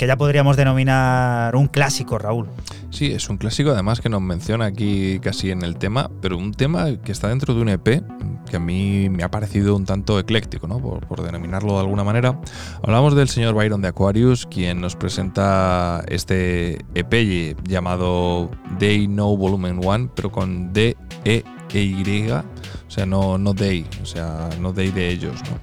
[0.01, 2.47] que ya podríamos denominar un clásico, Raúl.
[2.89, 6.55] Sí, es un clásico además que nos menciona aquí casi en el tema, pero un
[6.55, 8.01] tema que está dentro de un EP
[8.49, 10.79] que a mí me ha parecido un tanto ecléctico, ¿no?
[10.79, 12.41] por, denominarlo de alguna manera.
[12.81, 18.49] Hablamos del señor Byron de Aquarius, quien nos presenta este EP llamado
[18.79, 22.43] Day No Volumen 1, pero con D-E-Y, o
[22.87, 25.59] sea, no, no Day, o sea, no Day de ellos, ¿no?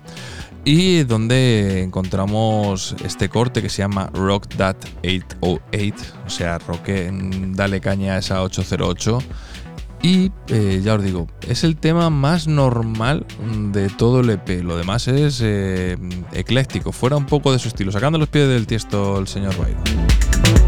[0.68, 7.10] Y donde encontramos este corte que se llama Rock That 808, o sea, roque,
[7.54, 9.18] dale caña a esa 808.
[10.02, 13.24] Y eh, ya os digo, es el tema más normal
[13.72, 14.62] de todo el EP.
[14.62, 15.96] Lo demás es eh,
[16.34, 20.67] ecléctico, fuera un poco de su estilo, sacando los pies del tiesto el señor Byron.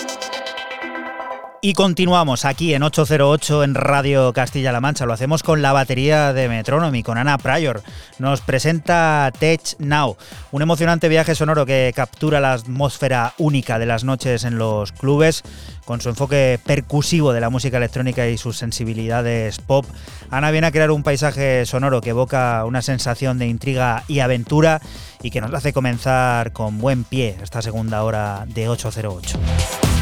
[1.63, 5.05] Y continuamos aquí en 808 en Radio Castilla-La Mancha.
[5.05, 7.83] Lo hacemos con la batería de Metronomy, con Ana Pryor.
[8.17, 10.17] Nos presenta Tech Now,
[10.51, 15.43] un emocionante viaje sonoro que captura la atmósfera única de las noches en los clubes,
[15.85, 19.85] con su enfoque percusivo de la música electrónica y sus sensibilidades pop.
[20.31, 24.81] Ana viene a crear un paisaje sonoro que evoca una sensación de intriga y aventura
[25.21, 30.00] y que nos hace comenzar con buen pie esta segunda hora de 808.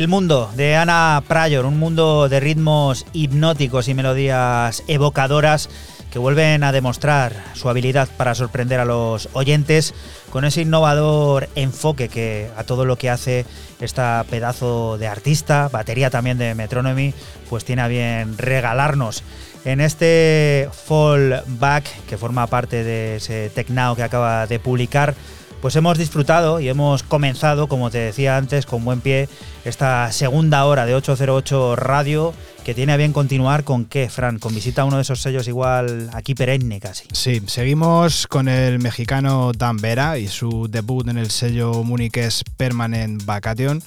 [0.00, 5.68] El mundo de Ana Pryor, un mundo de ritmos hipnóticos y melodías evocadoras
[6.10, 9.92] que vuelven a demostrar su habilidad para sorprender a los oyentes
[10.30, 13.44] con ese innovador enfoque que a todo lo que hace
[13.78, 17.12] esta pedazo de artista, batería también de Metronomy,
[17.50, 19.22] pues tiene a bien regalarnos.
[19.66, 25.14] En este Fallback, que forma parte de ese Tecnao que acaba de publicar,
[25.60, 29.28] pues hemos disfrutado y hemos comenzado, como te decía antes, con buen pie
[29.64, 32.32] esta segunda hora de 808 Radio,
[32.64, 35.48] que tiene a bien continuar con qué, Fran, con visita a uno de esos sellos
[35.48, 37.04] igual aquí perenne casi.
[37.12, 43.24] Sí, seguimos con el mexicano Dan Vera y su debut en el sello Muniques Permanent
[43.24, 43.82] Vacation,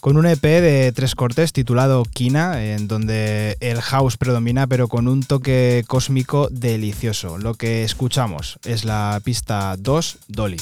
[0.00, 5.08] con un EP de tres cortes titulado Kina, en donde el house predomina pero con
[5.08, 7.36] un toque cósmico delicioso.
[7.36, 10.58] Lo que escuchamos es la pista 2, Dolly.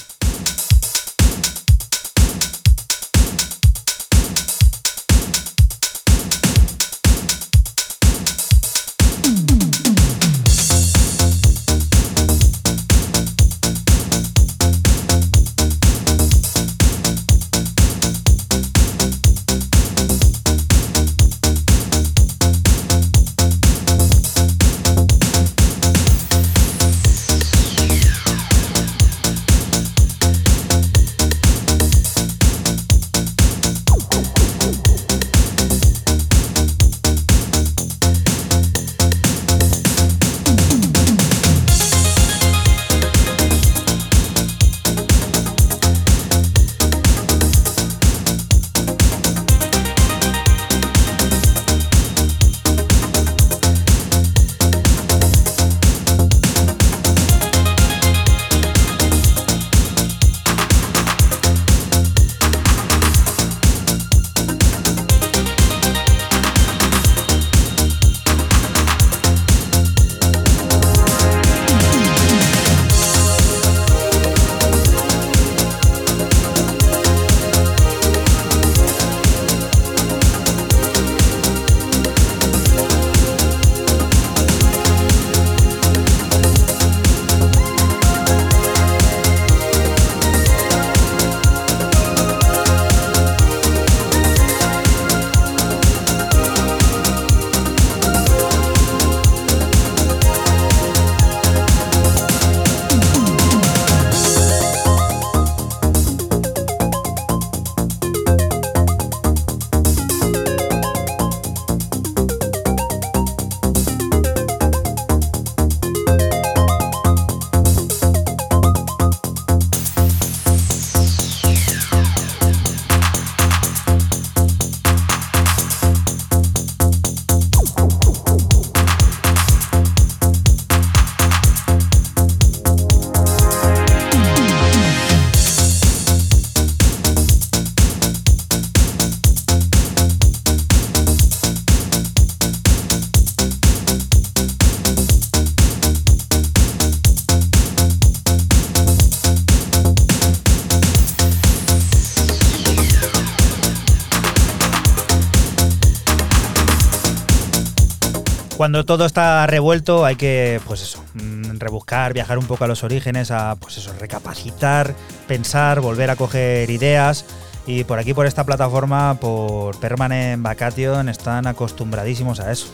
[158.57, 162.83] Cuando todo está revuelto hay que, pues eso, mm, rebuscar, viajar un poco a los
[162.83, 164.95] orígenes, a, pues eso, recapacitar,
[165.27, 167.25] pensar, volver a coger ideas.
[167.67, 172.65] Y por aquí, por esta plataforma, por Permanent Vacation, están acostumbradísimos a eso.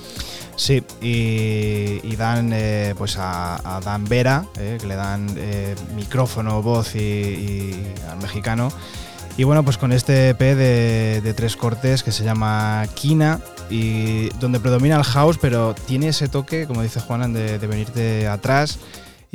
[0.56, 6.96] Sí, y, dan eh, pues a, Dan Vera, eh, que le dan eh, micrófono, voz
[6.96, 7.74] y
[8.10, 8.72] al mexicano.
[9.38, 14.60] Y bueno, pues con este EP de, tres cortes que se llama Kina, y donde
[14.60, 18.80] predomina el house, pero tiene ese toque, como dice Juanan, de, de venir de atrás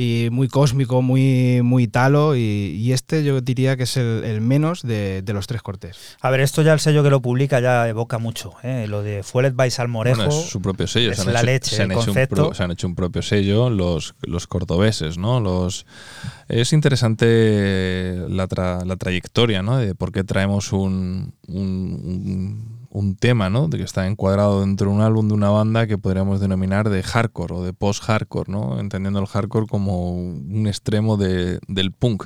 [0.00, 2.36] y muy cósmico, muy, muy italo.
[2.36, 6.16] Y, y este yo diría que es el, el menos de, de los tres cortes.
[6.20, 8.52] A ver, esto ya el sello que lo publica ya evoca mucho.
[8.62, 8.86] ¿eh?
[8.88, 10.16] Lo de Fueled by Salmorejo.
[10.16, 11.10] Bueno, es su propio sello.
[11.10, 12.86] es se han la hecho, leche, se han el hecho un pro- se han hecho
[12.86, 15.40] un propio sello los, los cordobeses, ¿no?
[15.40, 15.84] Los,
[16.48, 19.78] es interesante la, tra- la trayectoria, ¿no?
[19.78, 23.68] De por qué traemos un, un, un- un tema, ¿no?
[23.68, 27.02] De que está encuadrado dentro de un álbum de una banda que podríamos denominar de
[27.02, 28.80] hardcore o de post-hardcore, ¿no?
[28.80, 32.24] Entendiendo el hardcore como un extremo de- del punk.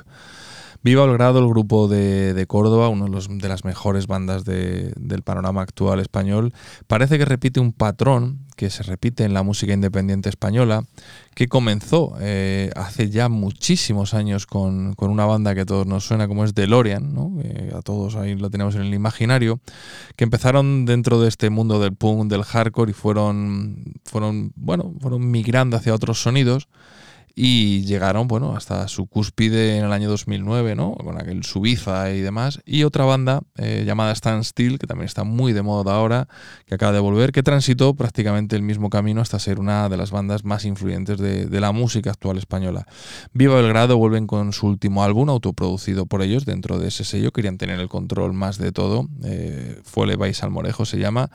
[0.83, 4.91] Viva Belgrado, el grupo de, de Córdoba, una de, los- de las mejores bandas de-
[4.97, 6.53] del panorama actual español,
[6.87, 10.83] parece que repite un patrón que se repite en la música independiente española,
[11.35, 16.05] que comenzó eh, hace ya muchísimos años con, con una banda que a todos nos
[16.05, 17.31] suena como es DeLorean, ¿no?
[17.75, 19.61] A todos ahí lo tenemos en el imaginario,
[20.17, 25.31] que empezaron dentro de este mundo del punk, del hardcore y fueron, fueron, bueno, fueron
[25.31, 26.67] migrando hacia otros sonidos
[27.35, 30.93] y llegaron, bueno, hasta su cúspide en el año 2009, ¿no?
[30.93, 32.61] Con aquel Subiza y demás.
[32.63, 36.27] Y otra banda eh, llamada Stand Still, que también está muy de moda ahora,
[36.67, 40.11] que acaba de volver, que transitó prácticamente el mismo camino hasta ser una de las
[40.11, 42.85] bandas más influyentes de, la música actual española.
[43.31, 47.57] Viva Belgrado vuelven con su último álbum, autoproducido por ellos, dentro de ese sello, querían
[47.57, 49.07] tener el control más de todo.
[49.23, 51.31] Eh, Fuele Vais Salmorejo se llama.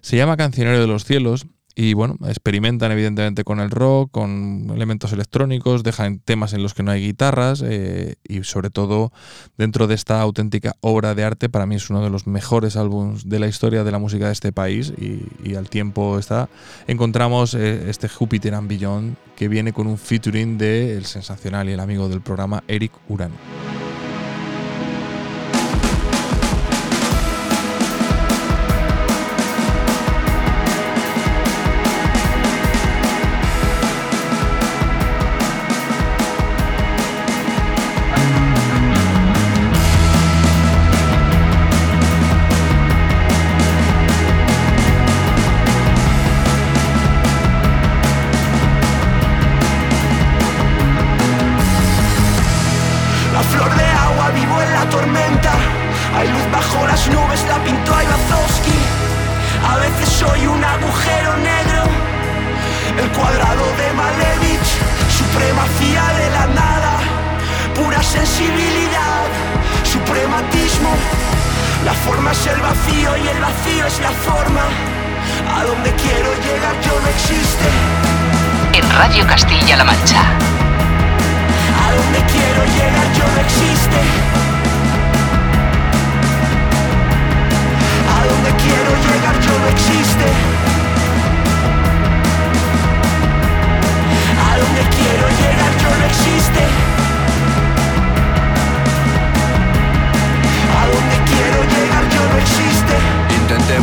[0.00, 5.12] Se llama Cancionero de los Cielos y bueno, experimentan evidentemente con el rock, con elementos
[5.12, 9.12] electrónicos, dejan temas en los que no hay guitarras eh, y sobre todo
[9.56, 13.28] dentro de esta auténtica obra de arte, para mí es uno de los mejores álbumes
[13.28, 16.48] de la historia de la música de este país y, al tiempo está,
[16.86, 21.72] encontramos eh, este Júpiter and Beyond que viene con un featuring de el sensacional y
[21.72, 23.34] el amigo del programa Eric Urano.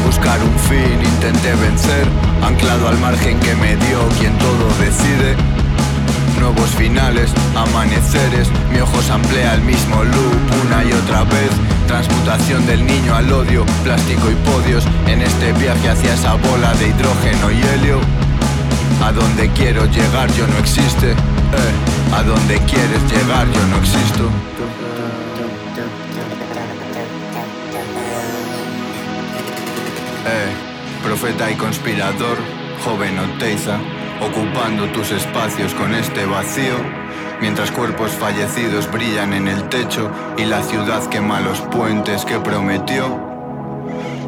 [0.07, 2.07] Buscar un fin, intenté vencer,
[2.41, 5.35] anclado al margen que me dio quien todo decide.
[6.39, 11.51] Nuevos finales, amaneceres, mi ojo se amplía el mismo loop una y otra vez.
[11.87, 16.87] Transmutación del niño al odio, plástico y podios, en este viaje hacia esa bola de
[16.87, 17.99] hidrógeno y helio.
[19.03, 22.15] A donde quiero llegar yo no existe, eh.
[22.15, 24.56] A donde quieres llegar yo no existo.
[30.29, 30.51] Eh,
[31.03, 32.37] profeta y conspirador,
[32.83, 33.77] joven Oteiza,
[34.19, 36.75] ocupando tus espacios con este vacío,
[37.39, 43.05] mientras cuerpos fallecidos brillan en el techo y la ciudad quema los puentes que prometió.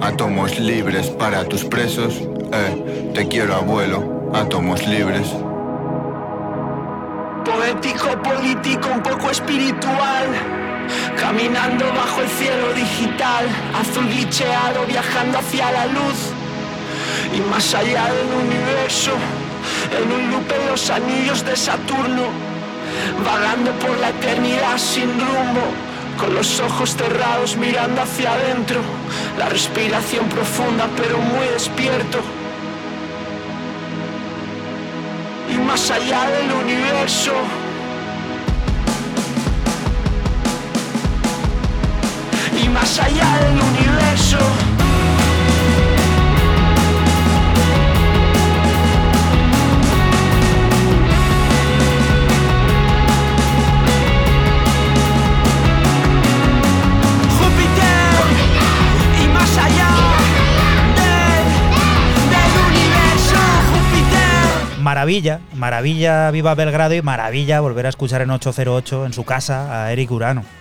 [0.02, 2.14] Átomos libres para tus presos,
[2.54, 5.28] eh, te quiero abuelo, átomos libres.
[7.44, 10.69] Poético, político, un poco espiritual.
[11.20, 13.46] Caminando bajo el cielo digital,
[13.80, 16.20] azul glitcheado, viajando hacia la luz.
[17.36, 19.12] Y más allá del universo,
[19.98, 22.24] en un loop en los anillos de Saturno,
[23.26, 25.62] vagando por la eternidad sin rumbo,
[26.18, 28.82] con los ojos cerrados mirando hacia adentro,
[29.38, 32.20] la respiración profunda pero muy despierto.
[35.50, 37.34] Y más allá del universo,
[42.70, 44.38] y más allá del universo.
[64.82, 69.92] Maravilla, maravilla Viva Belgrado y maravilla volver a escuchar en 808 en su casa a
[69.92, 70.59] Eric Urano.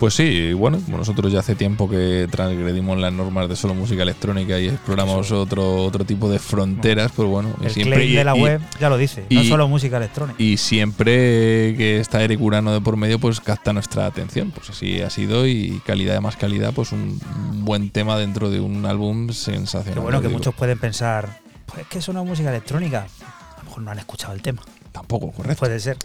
[0.00, 4.58] Pues sí, bueno, nosotros ya hace tiempo que transgredimos las normas de solo música electrónica
[4.58, 8.40] y exploramos otro, otro tipo de fronteras, pues bueno, El siempre claim de la y-
[8.40, 10.42] web ya lo dice, no solo música electrónica.
[10.42, 14.50] Y siempre que está Eric Urano de por medio, pues capta nuestra atención.
[14.52, 17.20] Pues así ha sido y calidad de más calidad, pues un
[17.66, 19.84] buen tema dentro de un álbum sensacional.
[19.92, 20.38] Pero bueno, que digo.
[20.38, 23.06] muchos pueden pensar, pues es que suena música electrónica.
[23.54, 24.62] A lo mejor no han escuchado el tema.
[24.92, 25.60] Tampoco, correcto.
[25.60, 25.96] Puede ser.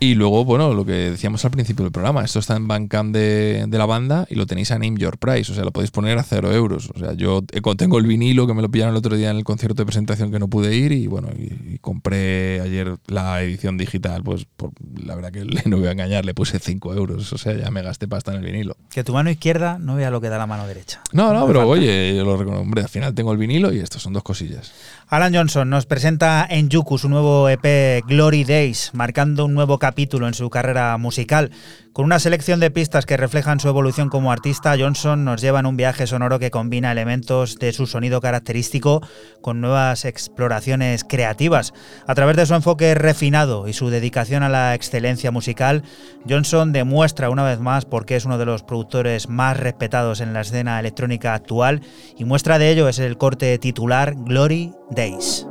[0.00, 3.64] Y luego, bueno, lo que decíamos al principio del programa, esto está en Bandcamp de,
[3.68, 6.16] de la banda y lo tenéis a Name Your Price, o sea, lo podéis poner
[6.18, 6.90] a cero euros.
[6.94, 9.36] O sea, yo he- tengo el vinilo que me lo pillaron el otro día en
[9.36, 13.42] el concierto de presentación que no pude ir y bueno, y, y compré ayer la
[13.42, 14.70] edición digital, pues por,
[15.04, 17.70] la verdad que le- no voy a engañar, le puse 5 euros, o sea, ya
[17.70, 18.76] me gasté pasta en el vinilo.
[18.90, 21.02] Que tu mano izquierda no vea lo que da la mano derecha.
[21.12, 21.72] No, no, pero falta.
[21.72, 24.72] oye, yo lo reconozco, hombre, al final tengo el vinilo y estos son dos cosillas.
[25.08, 30.28] Alan Johnson nos presenta en Yuku su nuevo EP Glory Days, marcando un nuevo capítulo
[30.28, 31.50] en su carrera musical.
[31.92, 35.66] Con una selección de pistas que reflejan su evolución como artista, Johnson nos lleva en
[35.66, 39.04] un viaje sonoro que combina elementos de su sonido característico
[39.42, 41.74] con nuevas exploraciones creativas.
[42.06, 45.82] A través de su enfoque refinado y su dedicación a la excelencia musical,
[46.28, 50.32] Johnson demuestra una vez más por qué es uno de los productores más respetados en
[50.32, 51.82] la escena electrónica actual
[52.16, 55.46] y muestra de ello es el corte titular Glory Days.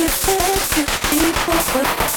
[0.00, 0.08] you.
[0.08, 2.09] fix it equals what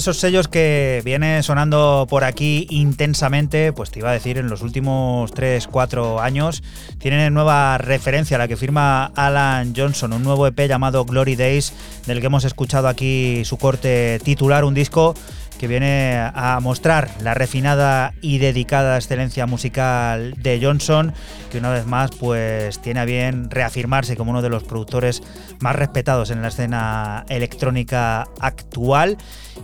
[0.00, 4.62] esos sellos que viene sonando por aquí intensamente, pues te iba a decir, en los
[4.62, 6.62] últimos 3-4 años,
[6.98, 11.74] tienen nueva referencia, la que firma Alan Johnson, un nuevo EP llamado Glory Days,
[12.06, 15.14] del que hemos escuchado aquí su corte titular, un disco
[15.60, 21.12] que viene a mostrar la refinada y dedicada excelencia musical de Johnson,
[21.50, 25.22] que una vez más pues tiene a bien reafirmarse como uno de los productores
[25.60, 29.18] más respetados en la escena electrónica actual.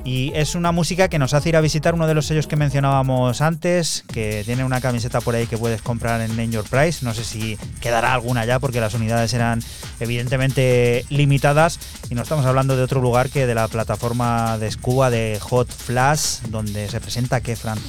[0.06, 2.54] Y es una música que nos hace ir a visitar uno de los sellos que
[2.54, 7.04] mencionábamos antes, que tiene una camiseta por ahí que puedes comprar en Name Your Price.
[7.04, 9.60] No sé si quedará alguna ya porque las unidades eran
[9.98, 11.80] evidentemente limitadas.
[12.08, 15.68] Y no estamos hablando de otro lugar que de la plataforma de Scuba de Hot
[15.72, 17.80] Flash, donde se presenta Kefran.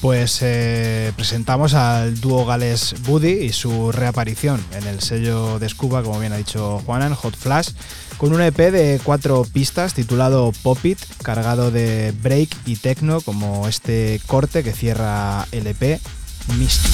[0.00, 6.04] Pues eh, presentamos al dúo gales Buddy y su reaparición en el sello de Scuba,
[6.04, 7.70] como bien ha dicho Juanan, Hot Flash,
[8.18, 13.68] con un EP de cuatro pistas titulado Pop It, cargado de break y techno, como
[13.68, 16.00] este corte que cierra el EP,
[16.58, 16.90] Misty.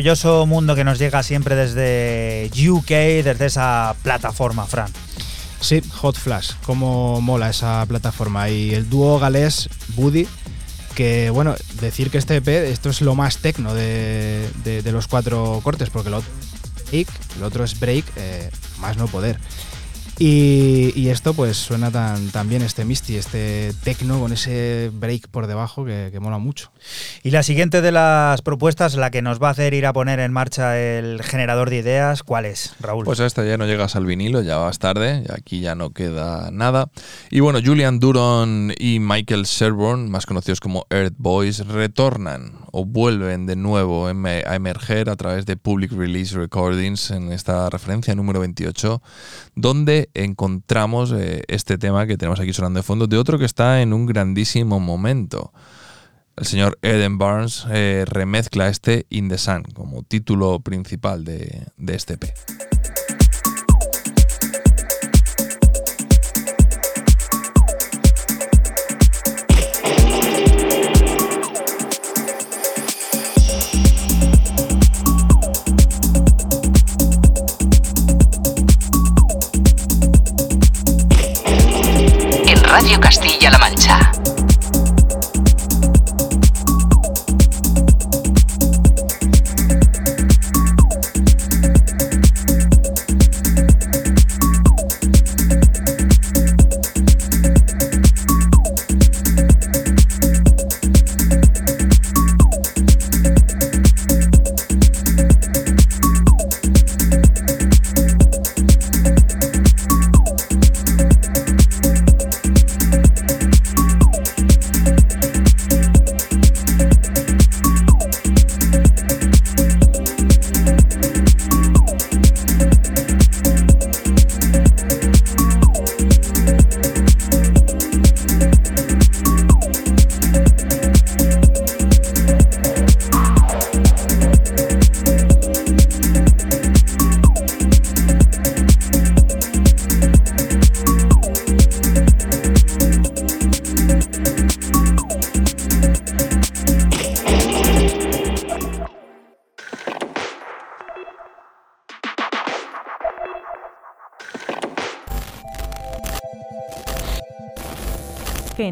[0.00, 2.88] Maravilloso mundo que nos llega siempre desde UK,
[3.22, 4.90] desde esa plataforma, Fran.
[5.60, 8.48] Sí, Hot Flash, cómo mola esa plataforma.
[8.48, 10.26] Y el dúo galés Buddy,
[10.94, 14.48] que bueno, decir que este EP, esto es lo más tecno de,
[14.86, 16.32] los cuatro cortes, porque el otro
[16.92, 18.48] el otro es break, eh,
[18.78, 19.38] más no poder.
[20.18, 25.84] Y, esto pues suena tan, bien, este Misty, este tecno con ese break por debajo
[25.84, 26.70] que mola mucho.
[27.22, 30.20] Y la siguiente de las propuestas, la que nos va a hacer ir a poner
[30.20, 33.04] en marcha el generador de ideas, ¿cuál es, Raúl?
[33.04, 36.88] Pues esta ya no llegas al vinilo, ya vas tarde, aquí ya no queda nada.
[37.30, 43.44] Y bueno, Julian Duron y Michael Sherborne, más conocidos como Earth Boys, retornan o vuelven
[43.44, 48.40] de nuevo em- a emerger a través de Public Release Recordings en esta referencia número
[48.40, 49.02] 28,
[49.54, 53.82] donde encontramos eh, este tema que tenemos aquí sonando de fondo, de otro que está
[53.82, 55.52] en un grandísimo momento.
[56.36, 61.94] El señor Eden Barnes eh, remezcla este In the Sun como título principal de, de
[61.94, 62.32] este P.
[82.70, 83.00] Radio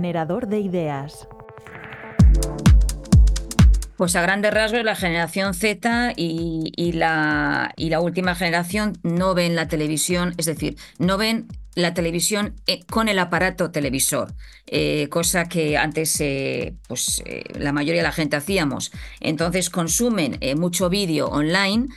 [0.08, 1.28] generador de ideas.
[3.98, 10.34] Pues a grandes rasgos la generación Z y, la, última generación no ven la televisión,
[10.38, 14.32] es decir, no ven la televisión eh, con el aparato televisor,
[14.66, 17.22] eh, cosa que antes eh, pues,
[17.54, 18.92] la mayoría de la gente hacíamos.
[19.20, 21.88] Entonces consumen mucho vídeo online,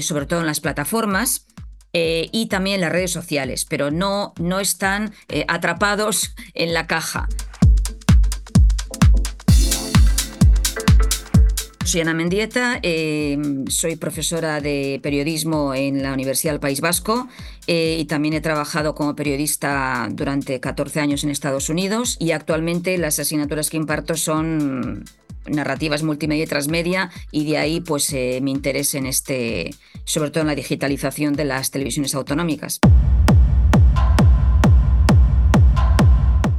[0.00, 1.46] sobre todo en las plataformas.
[1.92, 5.12] y también en las redes sociales, pero no, no están
[5.48, 7.26] atrapados en la caja.
[11.90, 13.36] Soy Ana Mendieta, eh,
[13.68, 17.26] soy profesora de periodismo en la Universidad del País Vasco
[17.66, 22.96] eh, y también he trabajado como periodista durante 14 años en Estados Unidos y actualmente
[22.96, 25.02] las asignaturas que imparto son
[25.48, 30.42] narrativas multimedia y transmedia y de ahí pues eh, mi interés en este, sobre todo
[30.42, 32.78] en la digitalización de las televisiones autonómicas.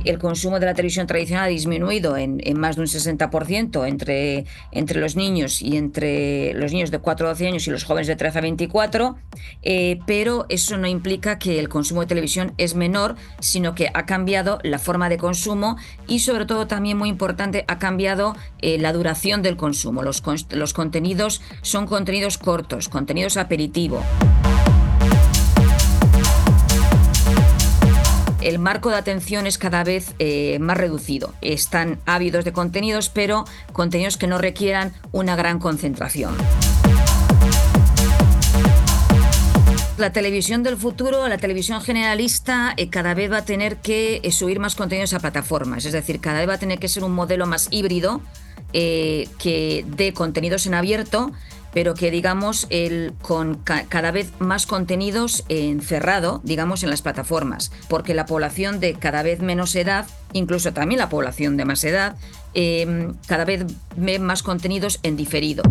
[0.06, 5.00] El consumo de la televisión tradicional ha disminuido en, más de un 60% entre, entre
[5.00, 8.16] los niños y entre los niños de 4 a 12 años y los jóvenes de
[8.16, 9.18] 13 a 24,
[9.64, 14.06] eh, pero eso no implica que el consumo de televisión es menor, sino que ha
[14.06, 18.94] cambiado la forma de consumo y sobre todo también muy importante, ha cambiado eh, la
[18.94, 20.04] duración del consumo.
[20.04, 24.02] Los, los contenidos son contenidos cortos, contenidos aperitivo.
[28.42, 31.34] El marco de atención es cada vez eh, más reducido.
[31.42, 36.36] Están ávidos de contenidos, pero contenidos que no requieran una gran concentración.
[39.98, 44.32] La televisión del futuro, la televisión generalista, eh, cada vez va a tener que eh,
[44.32, 47.12] subir más contenidos a plataformas, es decir, cada vez va a tener que ser un
[47.12, 48.22] modelo más híbrido
[48.74, 51.34] que dé contenidos en abierto,
[51.74, 57.72] pero que digamos el, con ca cada vez más contenidos encerrado, digamos, en las plataformas,
[57.88, 62.16] porque la población de cada vez menos edad, incluso también la población de más edad,
[62.54, 63.66] eh, cada vez
[63.96, 65.64] ve más contenidos en diferido.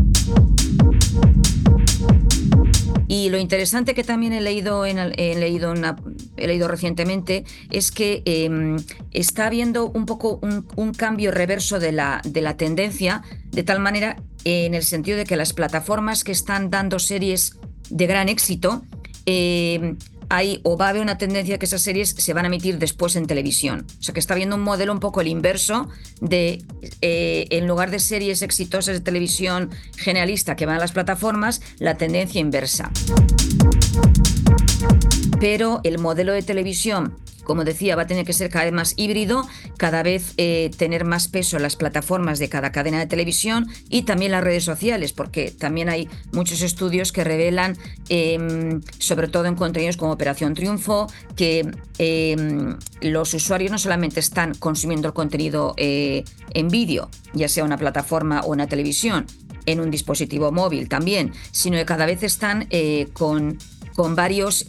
[3.11, 5.97] Y lo interesante que también he leído, en, he leído, una,
[6.37, 8.77] he leído recientemente es que eh,
[9.11, 13.81] está habiendo un poco un, un, cambio reverso de la, de la tendencia, de tal
[13.81, 17.57] manera en el sentido de que las plataformas que están dando series
[17.91, 18.83] de gran éxito,
[19.27, 19.97] eh,
[20.31, 23.17] hay o va a haber una tendencia que esas series se van a emitir después
[23.17, 23.85] en televisión.
[23.99, 25.89] O sea que está viendo un modelo un poco el inverso
[26.21, 26.63] de,
[27.03, 31.97] eh, en lugar de series exitosas de televisión generalista que van a las plataformas, la
[31.97, 32.91] tendencia inversa.
[35.41, 37.17] Pero el modelo de televisión
[37.51, 39.45] como decía, va a tener que ser cada vez más híbrido,
[39.77, 44.03] cada vez eh, tener más peso en las plataformas de cada cadena de televisión y
[44.03, 47.77] también las redes sociales, porque también hay muchos estudios que revelan,
[48.09, 51.69] eh, sobre todo en contenidos como Operación Triunfo, que
[51.99, 52.37] eh,
[53.01, 56.23] los usuarios no solamente están consumiendo el contenido eh,
[56.55, 59.27] en vídeo, ya sea una plataforma o una televisión,
[59.67, 63.59] en un dispositivo móvil también, sino que cada vez están eh, con,
[63.95, 64.65] con varios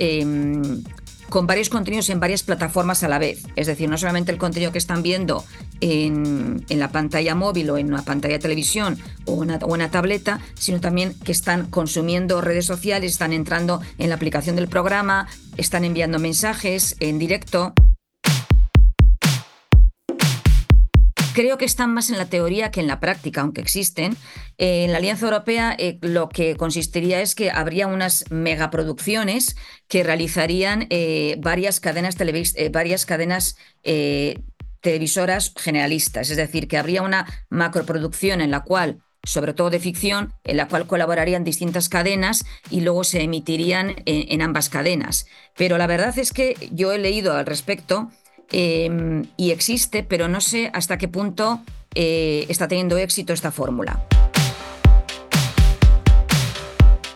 [1.32, 3.44] con varios contenidos en varias plataformas a la vez.
[3.56, 5.46] Es decir, no solamente el contenido que están viendo
[5.80, 9.90] en, en la pantalla móvil o en una pantalla de televisión o una, o una,
[9.90, 15.28] tableta, sino también que están consumiendo redes sociales, están entrando en la aplicación del programa,
[15.56, 17.74] están enviando mensajes en directo.
[21.34, 24.16] Creo que están más en la teoría que en la práctica, aunque existen.
[24.58, 29.56] Eh, en la Alianza Europea eh, lo que consistiría es que habría unas megaproducciones
[29.88, 32.16] que realizarían eh, varias cadenas,
[32.72, 33.56] varias cadenas
[34.82, 40.34] televisoras generalistas, es decir, que habría una macroproducción en la cual sobre todo de ficción,
[40.44, 45.28] en la cual colaborarían distintas cadenas y luego se emitirían en ambas cadenas.
[45.56, 48.10] Pero la verdad es que yo he leído al respecto
[48.52, 51.62] eh, y existe, pero no sé hasta qué punto
[51.96, 54.06] eh, está teniendo éxito esta fórmula.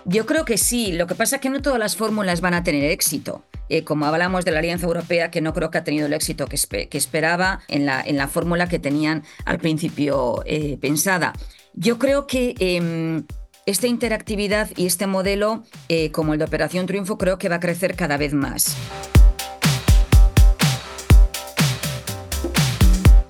[0.06, 2.64] Yo creo que sí, lo que pasa es que no todas las fórmulas van a
[2.64, 3.44] tener éxito.
[3.70, 6.46] Eh, como hablamos de la Alianza Europea, que no creo que ha tenido el éxito
[6.46, 11.34] que, espe que esperaba en la, en la, fórmula que tenían al principio eh, pensada.
[11.74, 13.24] Yo creo que eh,
[13.66, 17.60] esta interactividad y este modelo, eh, como el de Operación Triunfo, creo que va a
[17.60, 18.78] crecer cada vez más.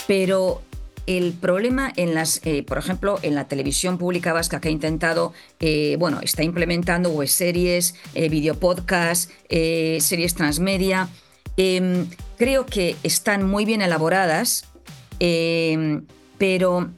[0.08, 0.62] Pero
[1.08, 5.34] el problema en las, eh, por ejemplo, en la televisión pública vasca que ha intentado,
[5.60, 11.10] eh, bueno, está implementando web series, eh, videopodcasts, eh, series transmedia,
[11.58, 12.08] em,
[12.38, 14.66] creo que están muy bien elaboradas,
[15.20, 16.06] em,
[16.38, 16.90] pero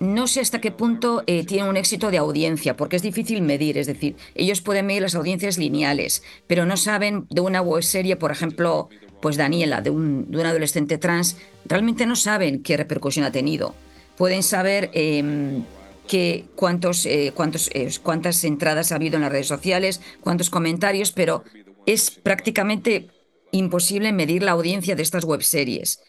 [0.00, 3.78] no sé hasta qué punto tienen un éxito de audiencia, porque es difícil medir.
[3.78, 8.14] Es decir, ellos pueden medir las audiencias lineales, pero no saben de una web serie,
[8.14, 13.74] por ejemplo, pues Daniela, de un, adolescente trans, realmente no saben qué repercusión ha tenido.
[14.16, 15.62] Pueden saber eh,
[16.08, 17.32] que cuántos, eh,
[17.72, 21.44] eh, cuántas entradas ha habido en las redes sociales, cuántos comentarios, pero
[21.86, 23.10] es prácticamente
[23.52, 26.00] imposible medir la audiencia de estas webseries.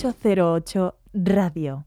[0.00, 1.86] ...808 Radio.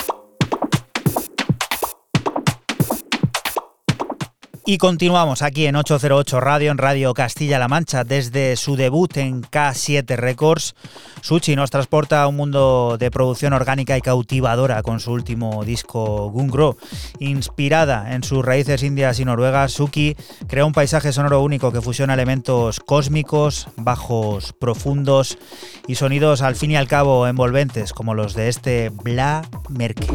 [4.63, 10.15] Y continuamos aquí en 808 Radio, en Radio Castilla-La Mancha, desde su debut en K7
[10.15, 10.75] Records.
[11.21, 16.29] Suchi nos transporta a un mundo de producción orgánica y cautivadora con su último disco
[16.29, 16.77] Gungro.
[17.17, 20.15] Inspirada en sus raíces indias y noruegas, Suki
[20.47, 25.39] crea un paisaje sonoro único que fusiona elementos cósmicos, bajos profundos
[25.87, 30.07] y sonidos al fin y al cabo envolventes, como los de este Bla Merke.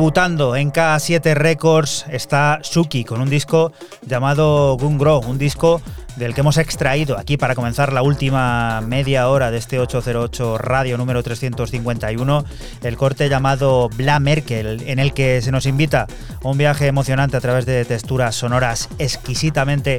[0.00, 5.82] Debutando en K7 Records está Suki con un disco llamado Gungro, un disco
[6.16, 10.96] del que hemos extraído aquí para comenzar la última media hora de este 808 radio
[10.96, 12.44] número 351,
[12.82, 16.06] el corte llamado Bla Merkel, en el que se nos invita
[16.42, 19.98] a un viaje emocionante a través de texturas sonoras exquisitamente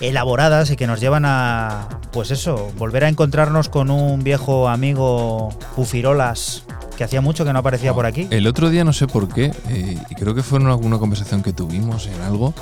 [0.00, 5.50] elaboradas y que nos llevan a, pues eso, volver a encontrarnos con un viejo amigo
[5.76, 6.64] Pufirolas
[7.02, 8.28] que hacía mucho que no aparecía por aquí.
[8.30, 11.42] El otro día no sé por qué, eh, y creo que fue en alguna conversación
[11.42, 12.54] que tuvimos en algo,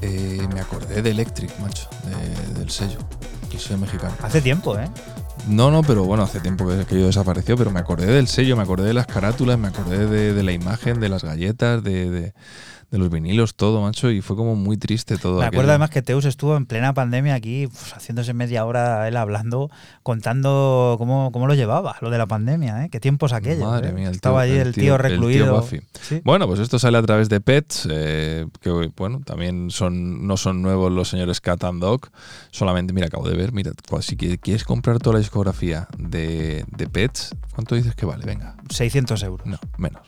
[0.00, 2.96] eh, me acordé de Electric, macho, de- del sello,
[3.52, 4.14] el sello mexicano.
[4.22, 4.88] Hace tiempo, ¿eh?
[5.46, 8.56] No, no, pero bueno, hace tiempo que, que yo desapareció, pero me acordé del sello,
[8.56, 12.10] me acordé de las carátulas, me acordé de, de la imagen, de las galletas, de,
[12.10, 12.32] de-
[12.90, 15.38] de los vinilos, todo, macho, y fue como muy triste todo.
[15.40, 15.58] Me aquello.
[15.58, 19.70] acuerdo además que Teus estuvo en plena pandemia aquí, pues, haciéndose media hora él hablando,
[20.04, 22.88] contando cómo, cómo lo llevaba, lo de la pandemia, ¿eh?
[22.88, 23.68] Qué tiempos aquellos.
[23.68, 23.92] Madre ¿eh?
[23.92, 25.62] mía, el Estaba tío- allí el tío- tío el tío recluido.
[26.02, 26.20] Sí.
[26.24, 30.62] Bueno, pues esto sale a través de Pets, eh, que bueno, también son no son
[30.62, 32.08] nuevos los señores Cat and Dog.
[32.52, 36.64] Solamente, mira, acabo de ver, mira, cua- si qui- quieres comprar toda la discografía de,
[36.76, 38.24] de Pets, ¿cuánto dices que vale?
[38.24, 38.54] Venga.
[38.70, 39.46] 600 euros.
[39.46, 40.02] No, menos.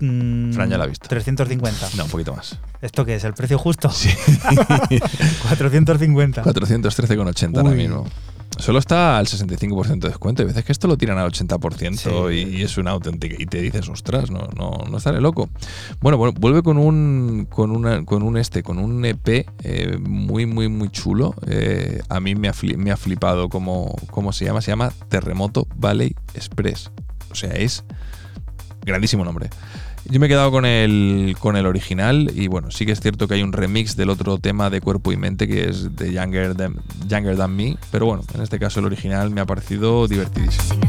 [0.00, 1.08] Mm, Fran ya la ha visto.
[1.08, 1.88] 350.
[1.96, 2.58] No, un poquito más.
[2.82, 3.24] ¿Esto qué es?
[3.24, 3.90] ¿El precio justo?
[3.90, 4.10] Sí.
[5.42, 6.44] 450.
[6.44, 8.04] 413,80 ahora mismo.
[8.58, 10.42] Solo está al 65% de descuento.
[10.42, 13.36] Hay veces que esto lo tiran al 80% y, y es una auténtica.
[13.38, 15.50] Y te dices, ostras, no, no, no estaré loco.
[16.00, 20.46] Bueno, bueno, vuelve con un, con una, con un este, con un EP eh, muy,
[20.46, 21.34] muy, muy chulo.
[21.46, 24.62] Eh, a mí me ha, me ha flipado cómo, cómo se llama.
[24.62, 26.90] Se llama Terremoto Valley Express.
[27.30, 27.84] O sea, es
[28.86, 29.50] grandísimo nombre.
[30.08, 33.26] Yo me he quedado con el, con el original y bueno, sí que es cierto
[33.26, 36.54] que hay un remix del otro tema de Cuerpo y Mente que es de Younger
[36.54, 36.76] Than,
[37.08, 40.80] Younger Than Me, pero bueno, en este caso el original me ha parecido divertidísimo.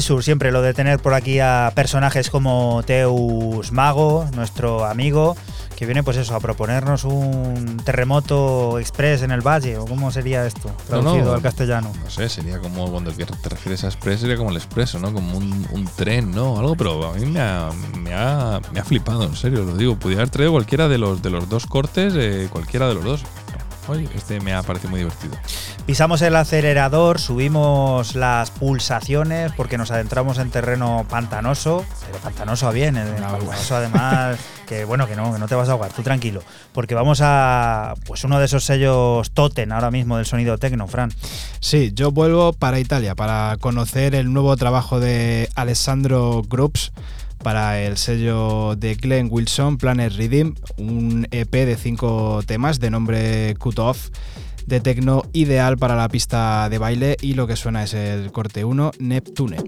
[0.00, 5.36] Siempre lo de tener por aquí a personajes como Teus Mago, nuestro amigo,
[5.76, 10.46] que viene pues eso, a proponernos un terremoto express en el valle, o cómo sería
[10.46, 11.92] esto, traducido no, al castellano.
[12.02, 15.12] No sé, sería como cuando te refieres a express, sería como el expreso, ¿no?
[15.12, 16.58] Como un, un tren, ¿no?
[16.58, 19.96] Algo, pero a mí me ha, me ha, me ha flipado, en serio, lo digo.
[19.96, 23.22] Podría haber traído cualquiera de los, de los dos cortes, eh, cualquiera de los dos.
[23.86, 25.36] Oye, este me ha parecido muy divertido.
[25.86, 32.72] Pisamos el acelerador, subimos las pulsaciones porque nos adentramos en terreno pantanoso, pero pantanoso a
[32.72, 36.02] bien, eh, pantanoso además, que bueno, que no, que no te vas a ahogar, tú
[36.02, 36.42] tranquilo,
[36.72, 41.12] porque vamos a pues uno de esos sellos totem ahora mismo del sonido tecno, Fran.
[41.60, 46.92] Sí, yo vuelvo para Italia para conocer el nuevo trabajo de Alessandro Groups
[47.42, 53.54] para el sello de Glenn Wilson, Planet Redeem, un EP de cinco temas de nombre
[53.58, 54.08] Cut Off
[54.66, 58.64] de tecno ideal para la pista de baile y lo que suena es el corte
[58.64, 59.58] 1 Neptune.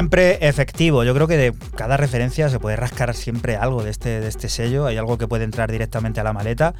[0.00, 1.04] Siempre efectivo.
[1.04, 4.48] Yo creo que de cada referencia se puede rascar siempre algo de este, de este
[4.48, 4.86] sello.
[4.86, 6.72] Hay algo que puede entrar directamente a la maleta.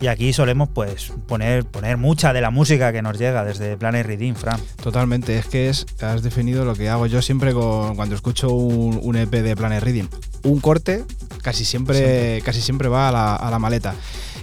[0.00, 4.04] Y aquí solemos pues poner, poner mucha de la música que nos llega desde Planet
[4.04, 4.60] Redeem, Fran.
[4.82, 8.98] Totalmente, es que es, has definido lo que hago yo siempre con, cuando escucho un,
[9.00, 10.08] un EP de Planet Reading.
[10.42, 11.04] Un corte
[11.42, 12.42] casi siempre, siempre.
[12.44, 13.94] Casi siempre va a la, a la maleta.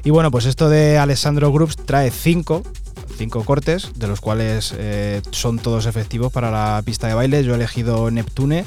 [0.06, 2.64] Y bueno, pues esto de Alessandro Groups trae cinco
[3.22, 7.44] cinco cortes, de los cuales eh, son todos efectivos para la pista de baile.
[7.44, 8.66] Yo he elegido Neptune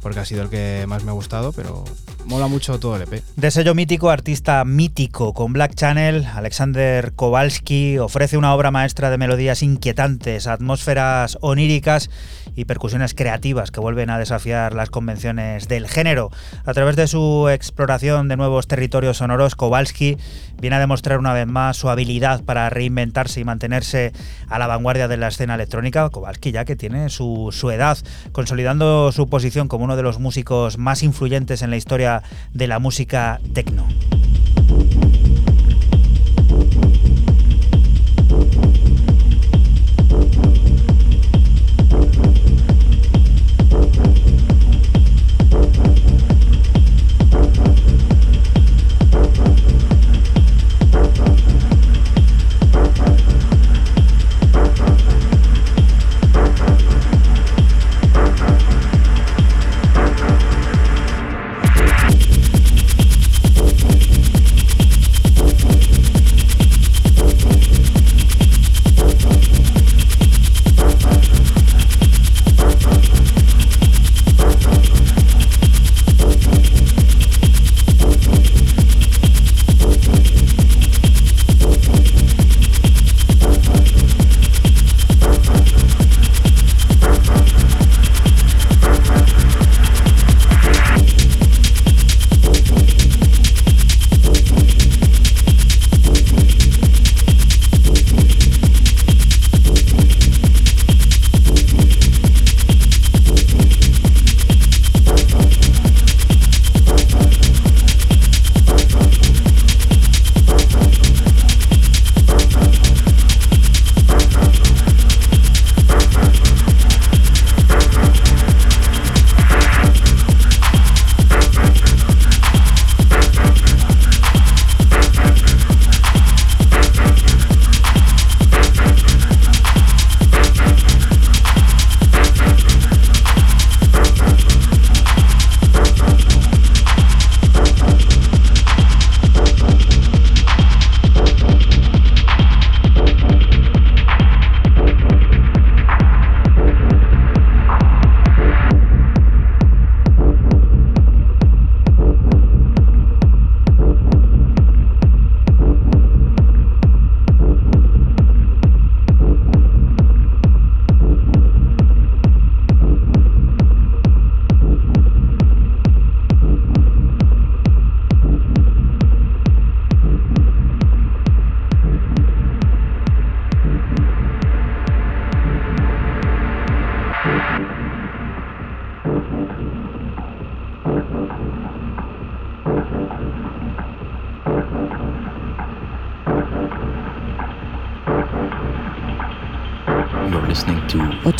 [0.00, 1.82] porque ha sido el que más me ha gustado, pero
[2.24, 3.20] mola mucho todo el EP.
[3.34, 9.18] De sello mítico, artista mítico con Black Channel, Alexander Kowalski ofrece una obra maestra de
[9.18, 12.08] melodías inquietantes, atmósferas oníricas
[12.56, 16.30] y percusiones creativas que vuelven a desafiar las convenciones del género.
[16.64, 20.16] A través de su exploración de nuevos territorios sonoros, Kowalski
[20.60, 24.12] viene a demostrar una vez más su habilidad para reinventarse y mantenerse
[24.48, 26.08] a la vanguardia de la escena electrónica.
[26.10, 27.98] Kowalski ya que tiene su, su edad,
[28.32, 32.22] consolidando su posición como uno de los músicos más influyentes en la historia
[32.52, 33.86] de la música techno.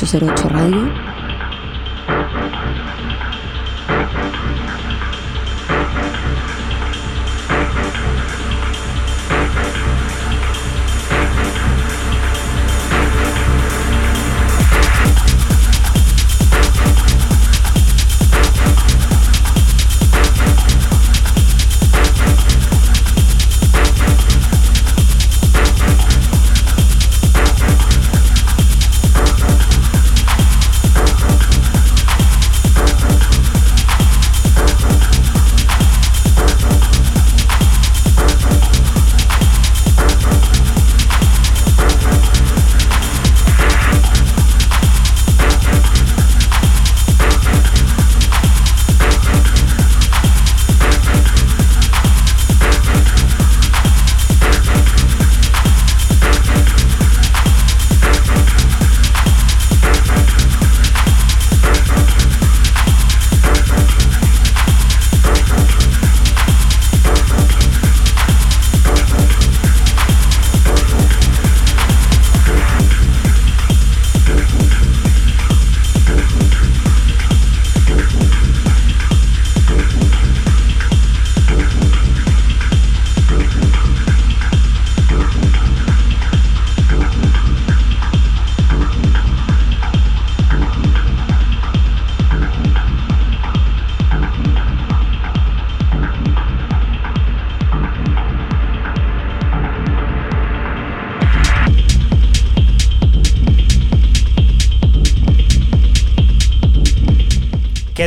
[0.07, 0.96] 808 Radio.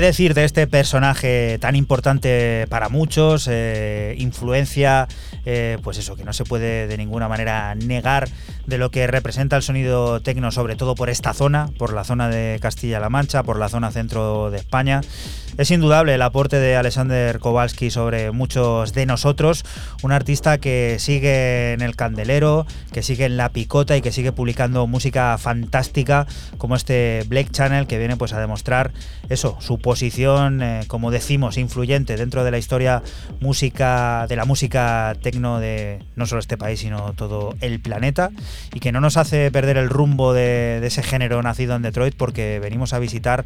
[0.10, 3.48] Decir de este personaje tan importante para muchos?
[3.48, 5.08] Eh, influencia,
[5.46, 8.28] eh, pues eso, que no se puede de ninguna manera negar
[8.66, 12.28] de lo que representa el sonido tecno, sobre todo por esta zona, por la zona
[12.28, 15.02] de Castilla-La Mancha, por la zona centro de España.
[15.60, 19.64] Es indudable el aporte de Alexander Kowalski sobre muchos de nosotros,
[20.02, 22.66] un artista que sigue en el candelero,
[23.00, 26.28] que sigue en la picota y que sigue publicando música fantástica
[26.58, 28.92] como este Black Channel que viene pues a demostrar
[29.30, 33.02] eso, su posición, eh, como decimos, influyente dentro de la historia
[33.40, 38.32] música de la música tecno de no solo este país, sino todo el planeta.
[38.74, 42.16] Y que no nos hace perder el rumbo de, de ese género nacido en Detroit
[42.18, 43.46] porque venimos a visitar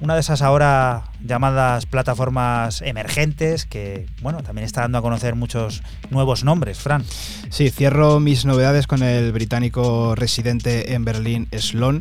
[0.00, 5.82] una de esas ahora llamadas plataformas emergentes que, bueno, también está dando a conocer muchos
[6.10, 7.04] nuevos nombres, Fran.
[7.50, 12.00] Sí, cierro mis novedades con el británico residente en Berlín, Sloan,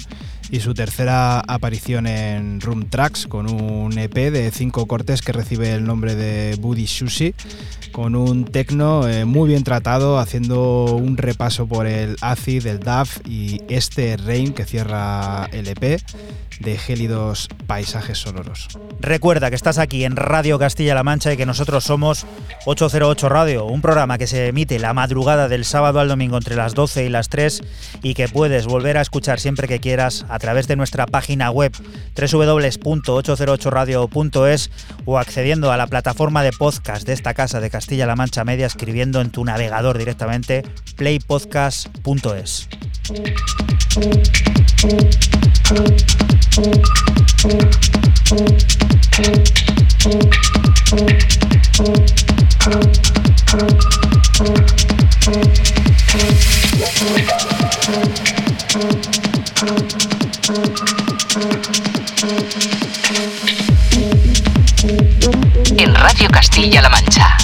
[0.52, 5.74] y su tercera aparición en Room Tracks con un EP de cinco cortes que recibe
[5.74, 7.34] el nombre de Buddy Sushi,
[7.92, 13.20] con un techno eh, muy bien tratado, haciendo un repaso por el acid, el DAF
[13.26, 16.02] y este Rain que cierra el EP
[16.60, 18.68] de gélidos paisajes sonoros.
[19.00, 22.26] Recuerda que estás aquí en Radio Castilla-La Mancha y que nosotros somos
[22.66, 26.74] 808 Radio, un programa que se emite la madrugada del sábado al domingo entre las
[26.74, 27.62] 12 y las 3
[28.04, 31.72] y que puedes volver a escuchar siempre que quieras través de nuestra página web
[32.16, 34.72] www.808radio.es
[35.06, 39.22] o accediendo a la plataforma de podcast de esta casa de Castilla-La Mancha Media escribiendo
[39.22, 40.64] en tu navegador directamente
[40.96, 42.70] playpodcast.es.
[60.50, 60.56] En
[65.94, 67.38] Radio Castilla-La Mancha.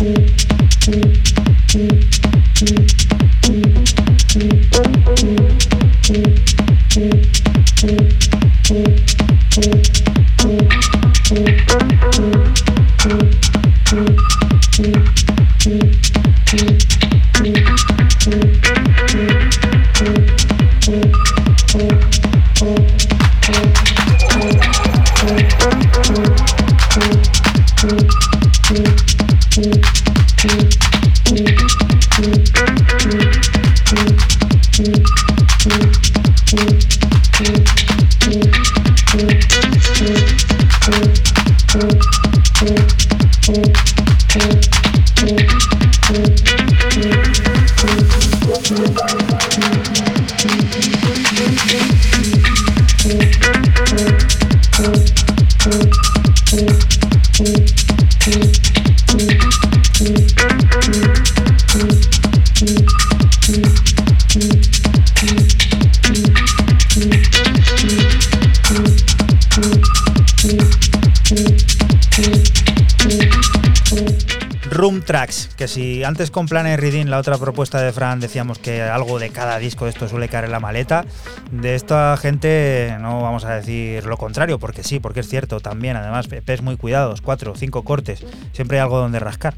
[75.58, 79.30] Que si antes con Planet Reading, la otra propuesta de Fran, decíamos que algo de
[79.30, 81.06] cada disco de esto suele caer en la maleta,
[81.52, 85.96] de esta gente no vamos a decir lo contrario, porque sí, porque es cierto también,
[85.96, 88.24] además, EPs muy cuidados, cuatro, cinco cortes,
[88.54, 89.56] siempre hay algo donde rascar.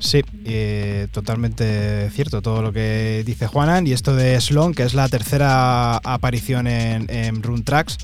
[0.00, 3.86] Sí, eh, totalmente cierto todo lo que dice Juanan.
[3.86, 7.98] Y esto de Sloan, que es la tercera aparición en, en Tracks.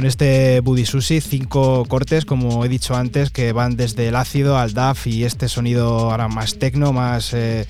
[0.00, 4.56] Con este Buddy Sushi, cinco cortes, como he dicho antes, que van desde el ácido
[4.56, 7.66] al DAF y este sonido ahora más tecno, más, eh,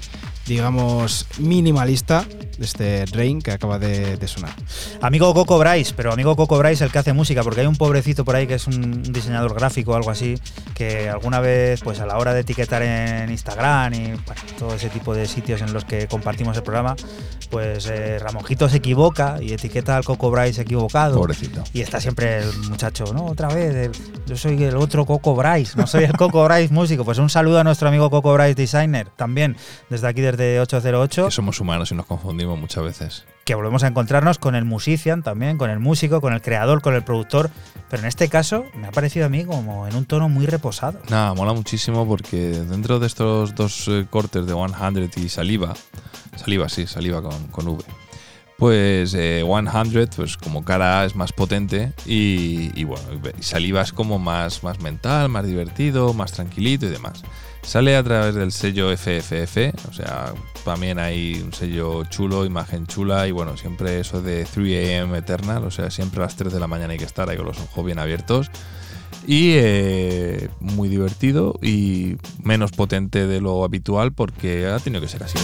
[0.47, 2.25] digamos, minimalista
[2.59, 4.53] de este Rain que acaba de, de sonar.
[5.01, 8.25] Amigo Coco Bryce, pero amigo Coco Bryce el que hace música, porque hay un pobrecito
[8.25, 10.37] por ahí que es un diseñador gráfico o algo así,
[10.75, 14.89] que alguna vez, pues a la hora de etiquetar en Instagram y bueno, todo ese
[14.91, 16.97] tipo de sitios en los que compartimos el programa,
[17.51, 21.17] pues eh, Ramonjito se equivoca y etiqueta al Coco Bryce equivocado.
[21.17, 21.63] Pobrecito.
[21.73, 23.27] Y está siempre el muchacho, ¿no?
[23.27, 23.93] Otra vez, el-
[24.27, 27.05] yo soy el otro Coco Bryce, no soy el Coco Bryce músico.
[27.05, 29.57] Pues un saludo a nuestro amigo Coco Bryce Designer, también,
[29.89, 33.25] desde aquí, desde 808 Que somos humanos y nos confundimos muchas veces.
[33.45, 36.95] que volvemos a encontrarnos con el musician también, con el músico, con el creador, con
[36.95, 37.51] el productor,
[37.89, 41.01] pero en este caso me ha parecido a mí como en un tono muy reposado.
[41.09, 45.75] Nada, mola muchísimo porque dentro de estos dos eh, cortes de 100 y Saliva,
[46.37, 47.85] Saliva, sí, Saliva con, con V,
[48.57, 53.05] pues eh, 100, pues como cara A es más potente y, y bueno,
[53.39, 57.23] y Saliva es como más, más mental, más divertido, más tranquilito y demás.
[57.63, 60.33] Sale a través del sello FFF, o sea,
[60.65, 65.65] también hay un sello chulo, imagen chula y bueno, siempre eso de 3 AM Eternal,
[65.65, 67.59] o sea, siempre a las 3 de la mañana hay que estar ahí con los
[67.59, 68.51] ojos bien abiertos.
[69.27, 75.23] Y eh, muy divertido y menos potente de lo habitual porque ha tenido que ser
[75.23, 75.39] así.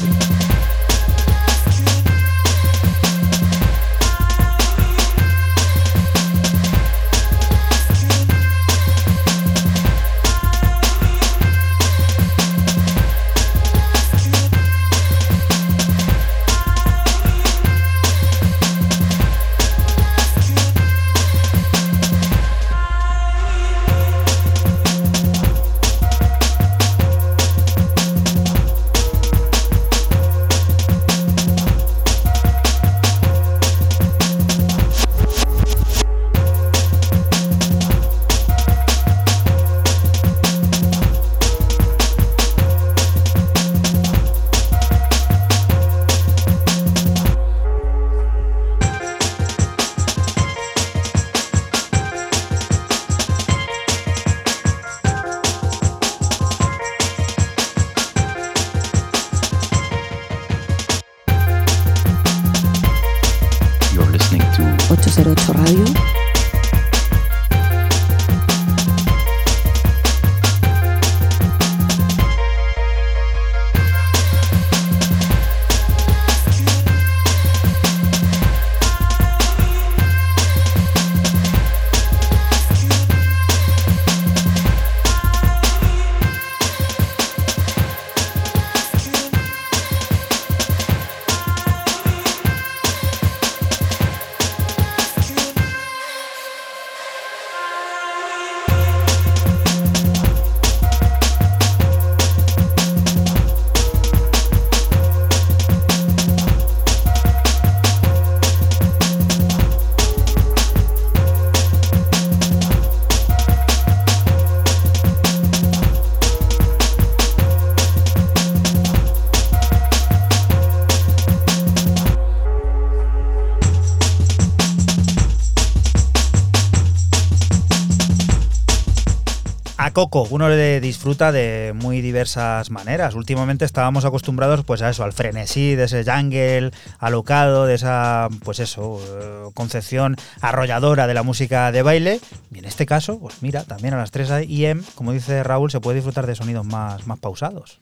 [130.24, 133.14] Uno le disfruta de muy diversas maneras.
[133.14, 138.60] Últimamente estábamos acostumbrados pues a eso, al frenesí de ese jungle alocado, de esa pues
[138.60, 142.20] eso, eh, concepción arrolladora de la música de baile.
[142.52, 145.80] Y en este caso, pues mira, también a las 3 IM, como dice Raúl, se
[145.80, 147.80] puede disfrutar de sonidos más, más pausados.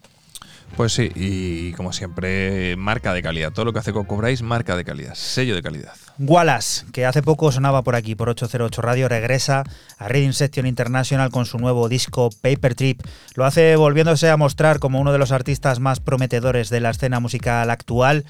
[0.77, 3.53] Pues sí, y como siempre, marca de calidad.
[3.53, 5.95] Todo lo que hace Coco Bryce, marca de calidad, sello de calidad.
[6.19, 9.65] Wallace, que hace poco sonaba por aquí, por 808 Radio, regresa
[9.99, 13.03] a Reading Section International con su nuevo disco Paper Trip.
[13.35, 17.19] Lo hace volviéndose a mostrar como uno de los artistas más prometedores de la escena
[17.19, 18.25] musical actual.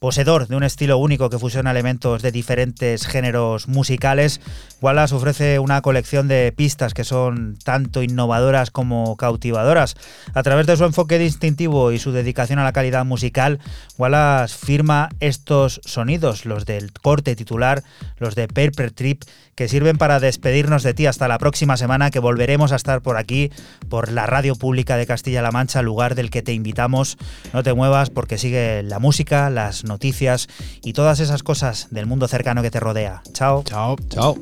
[0.00, 4.40] Poseedor de un estilo único que fusiona elementos de diferentes géneros musicales,
[4.80, 9.96] Wallace ofrece una colección de pistas que son tanto innovadoras como cautivadoras.
[10.32, 13.58] A través de su enfoque distintivo y su dedicación a la calidad musical,
[13.98, 17.82] Wallace firma estos sonidos, los del corte titular,
[18.16, 19.24] los de Paper Trip,
[19.60, 23.18] que sirven para despedirnos de ti hasta la próxima semana, que volveremos a estar por
[23.18, 23.52] aquí,
[23.90, 27.18] por la radio pública de Castilla-La Mancha, lugar del que te invitamos.
[27.52, 30.48] No te muevas porque sigue la música, las noticias
[30.82, 33.20] y todas esas cosas del mundo cercano que te rodea.
[33.34, 33.62] Chao.
[33.64, 33.96] Chao.
[34.08, 34.38] Chao.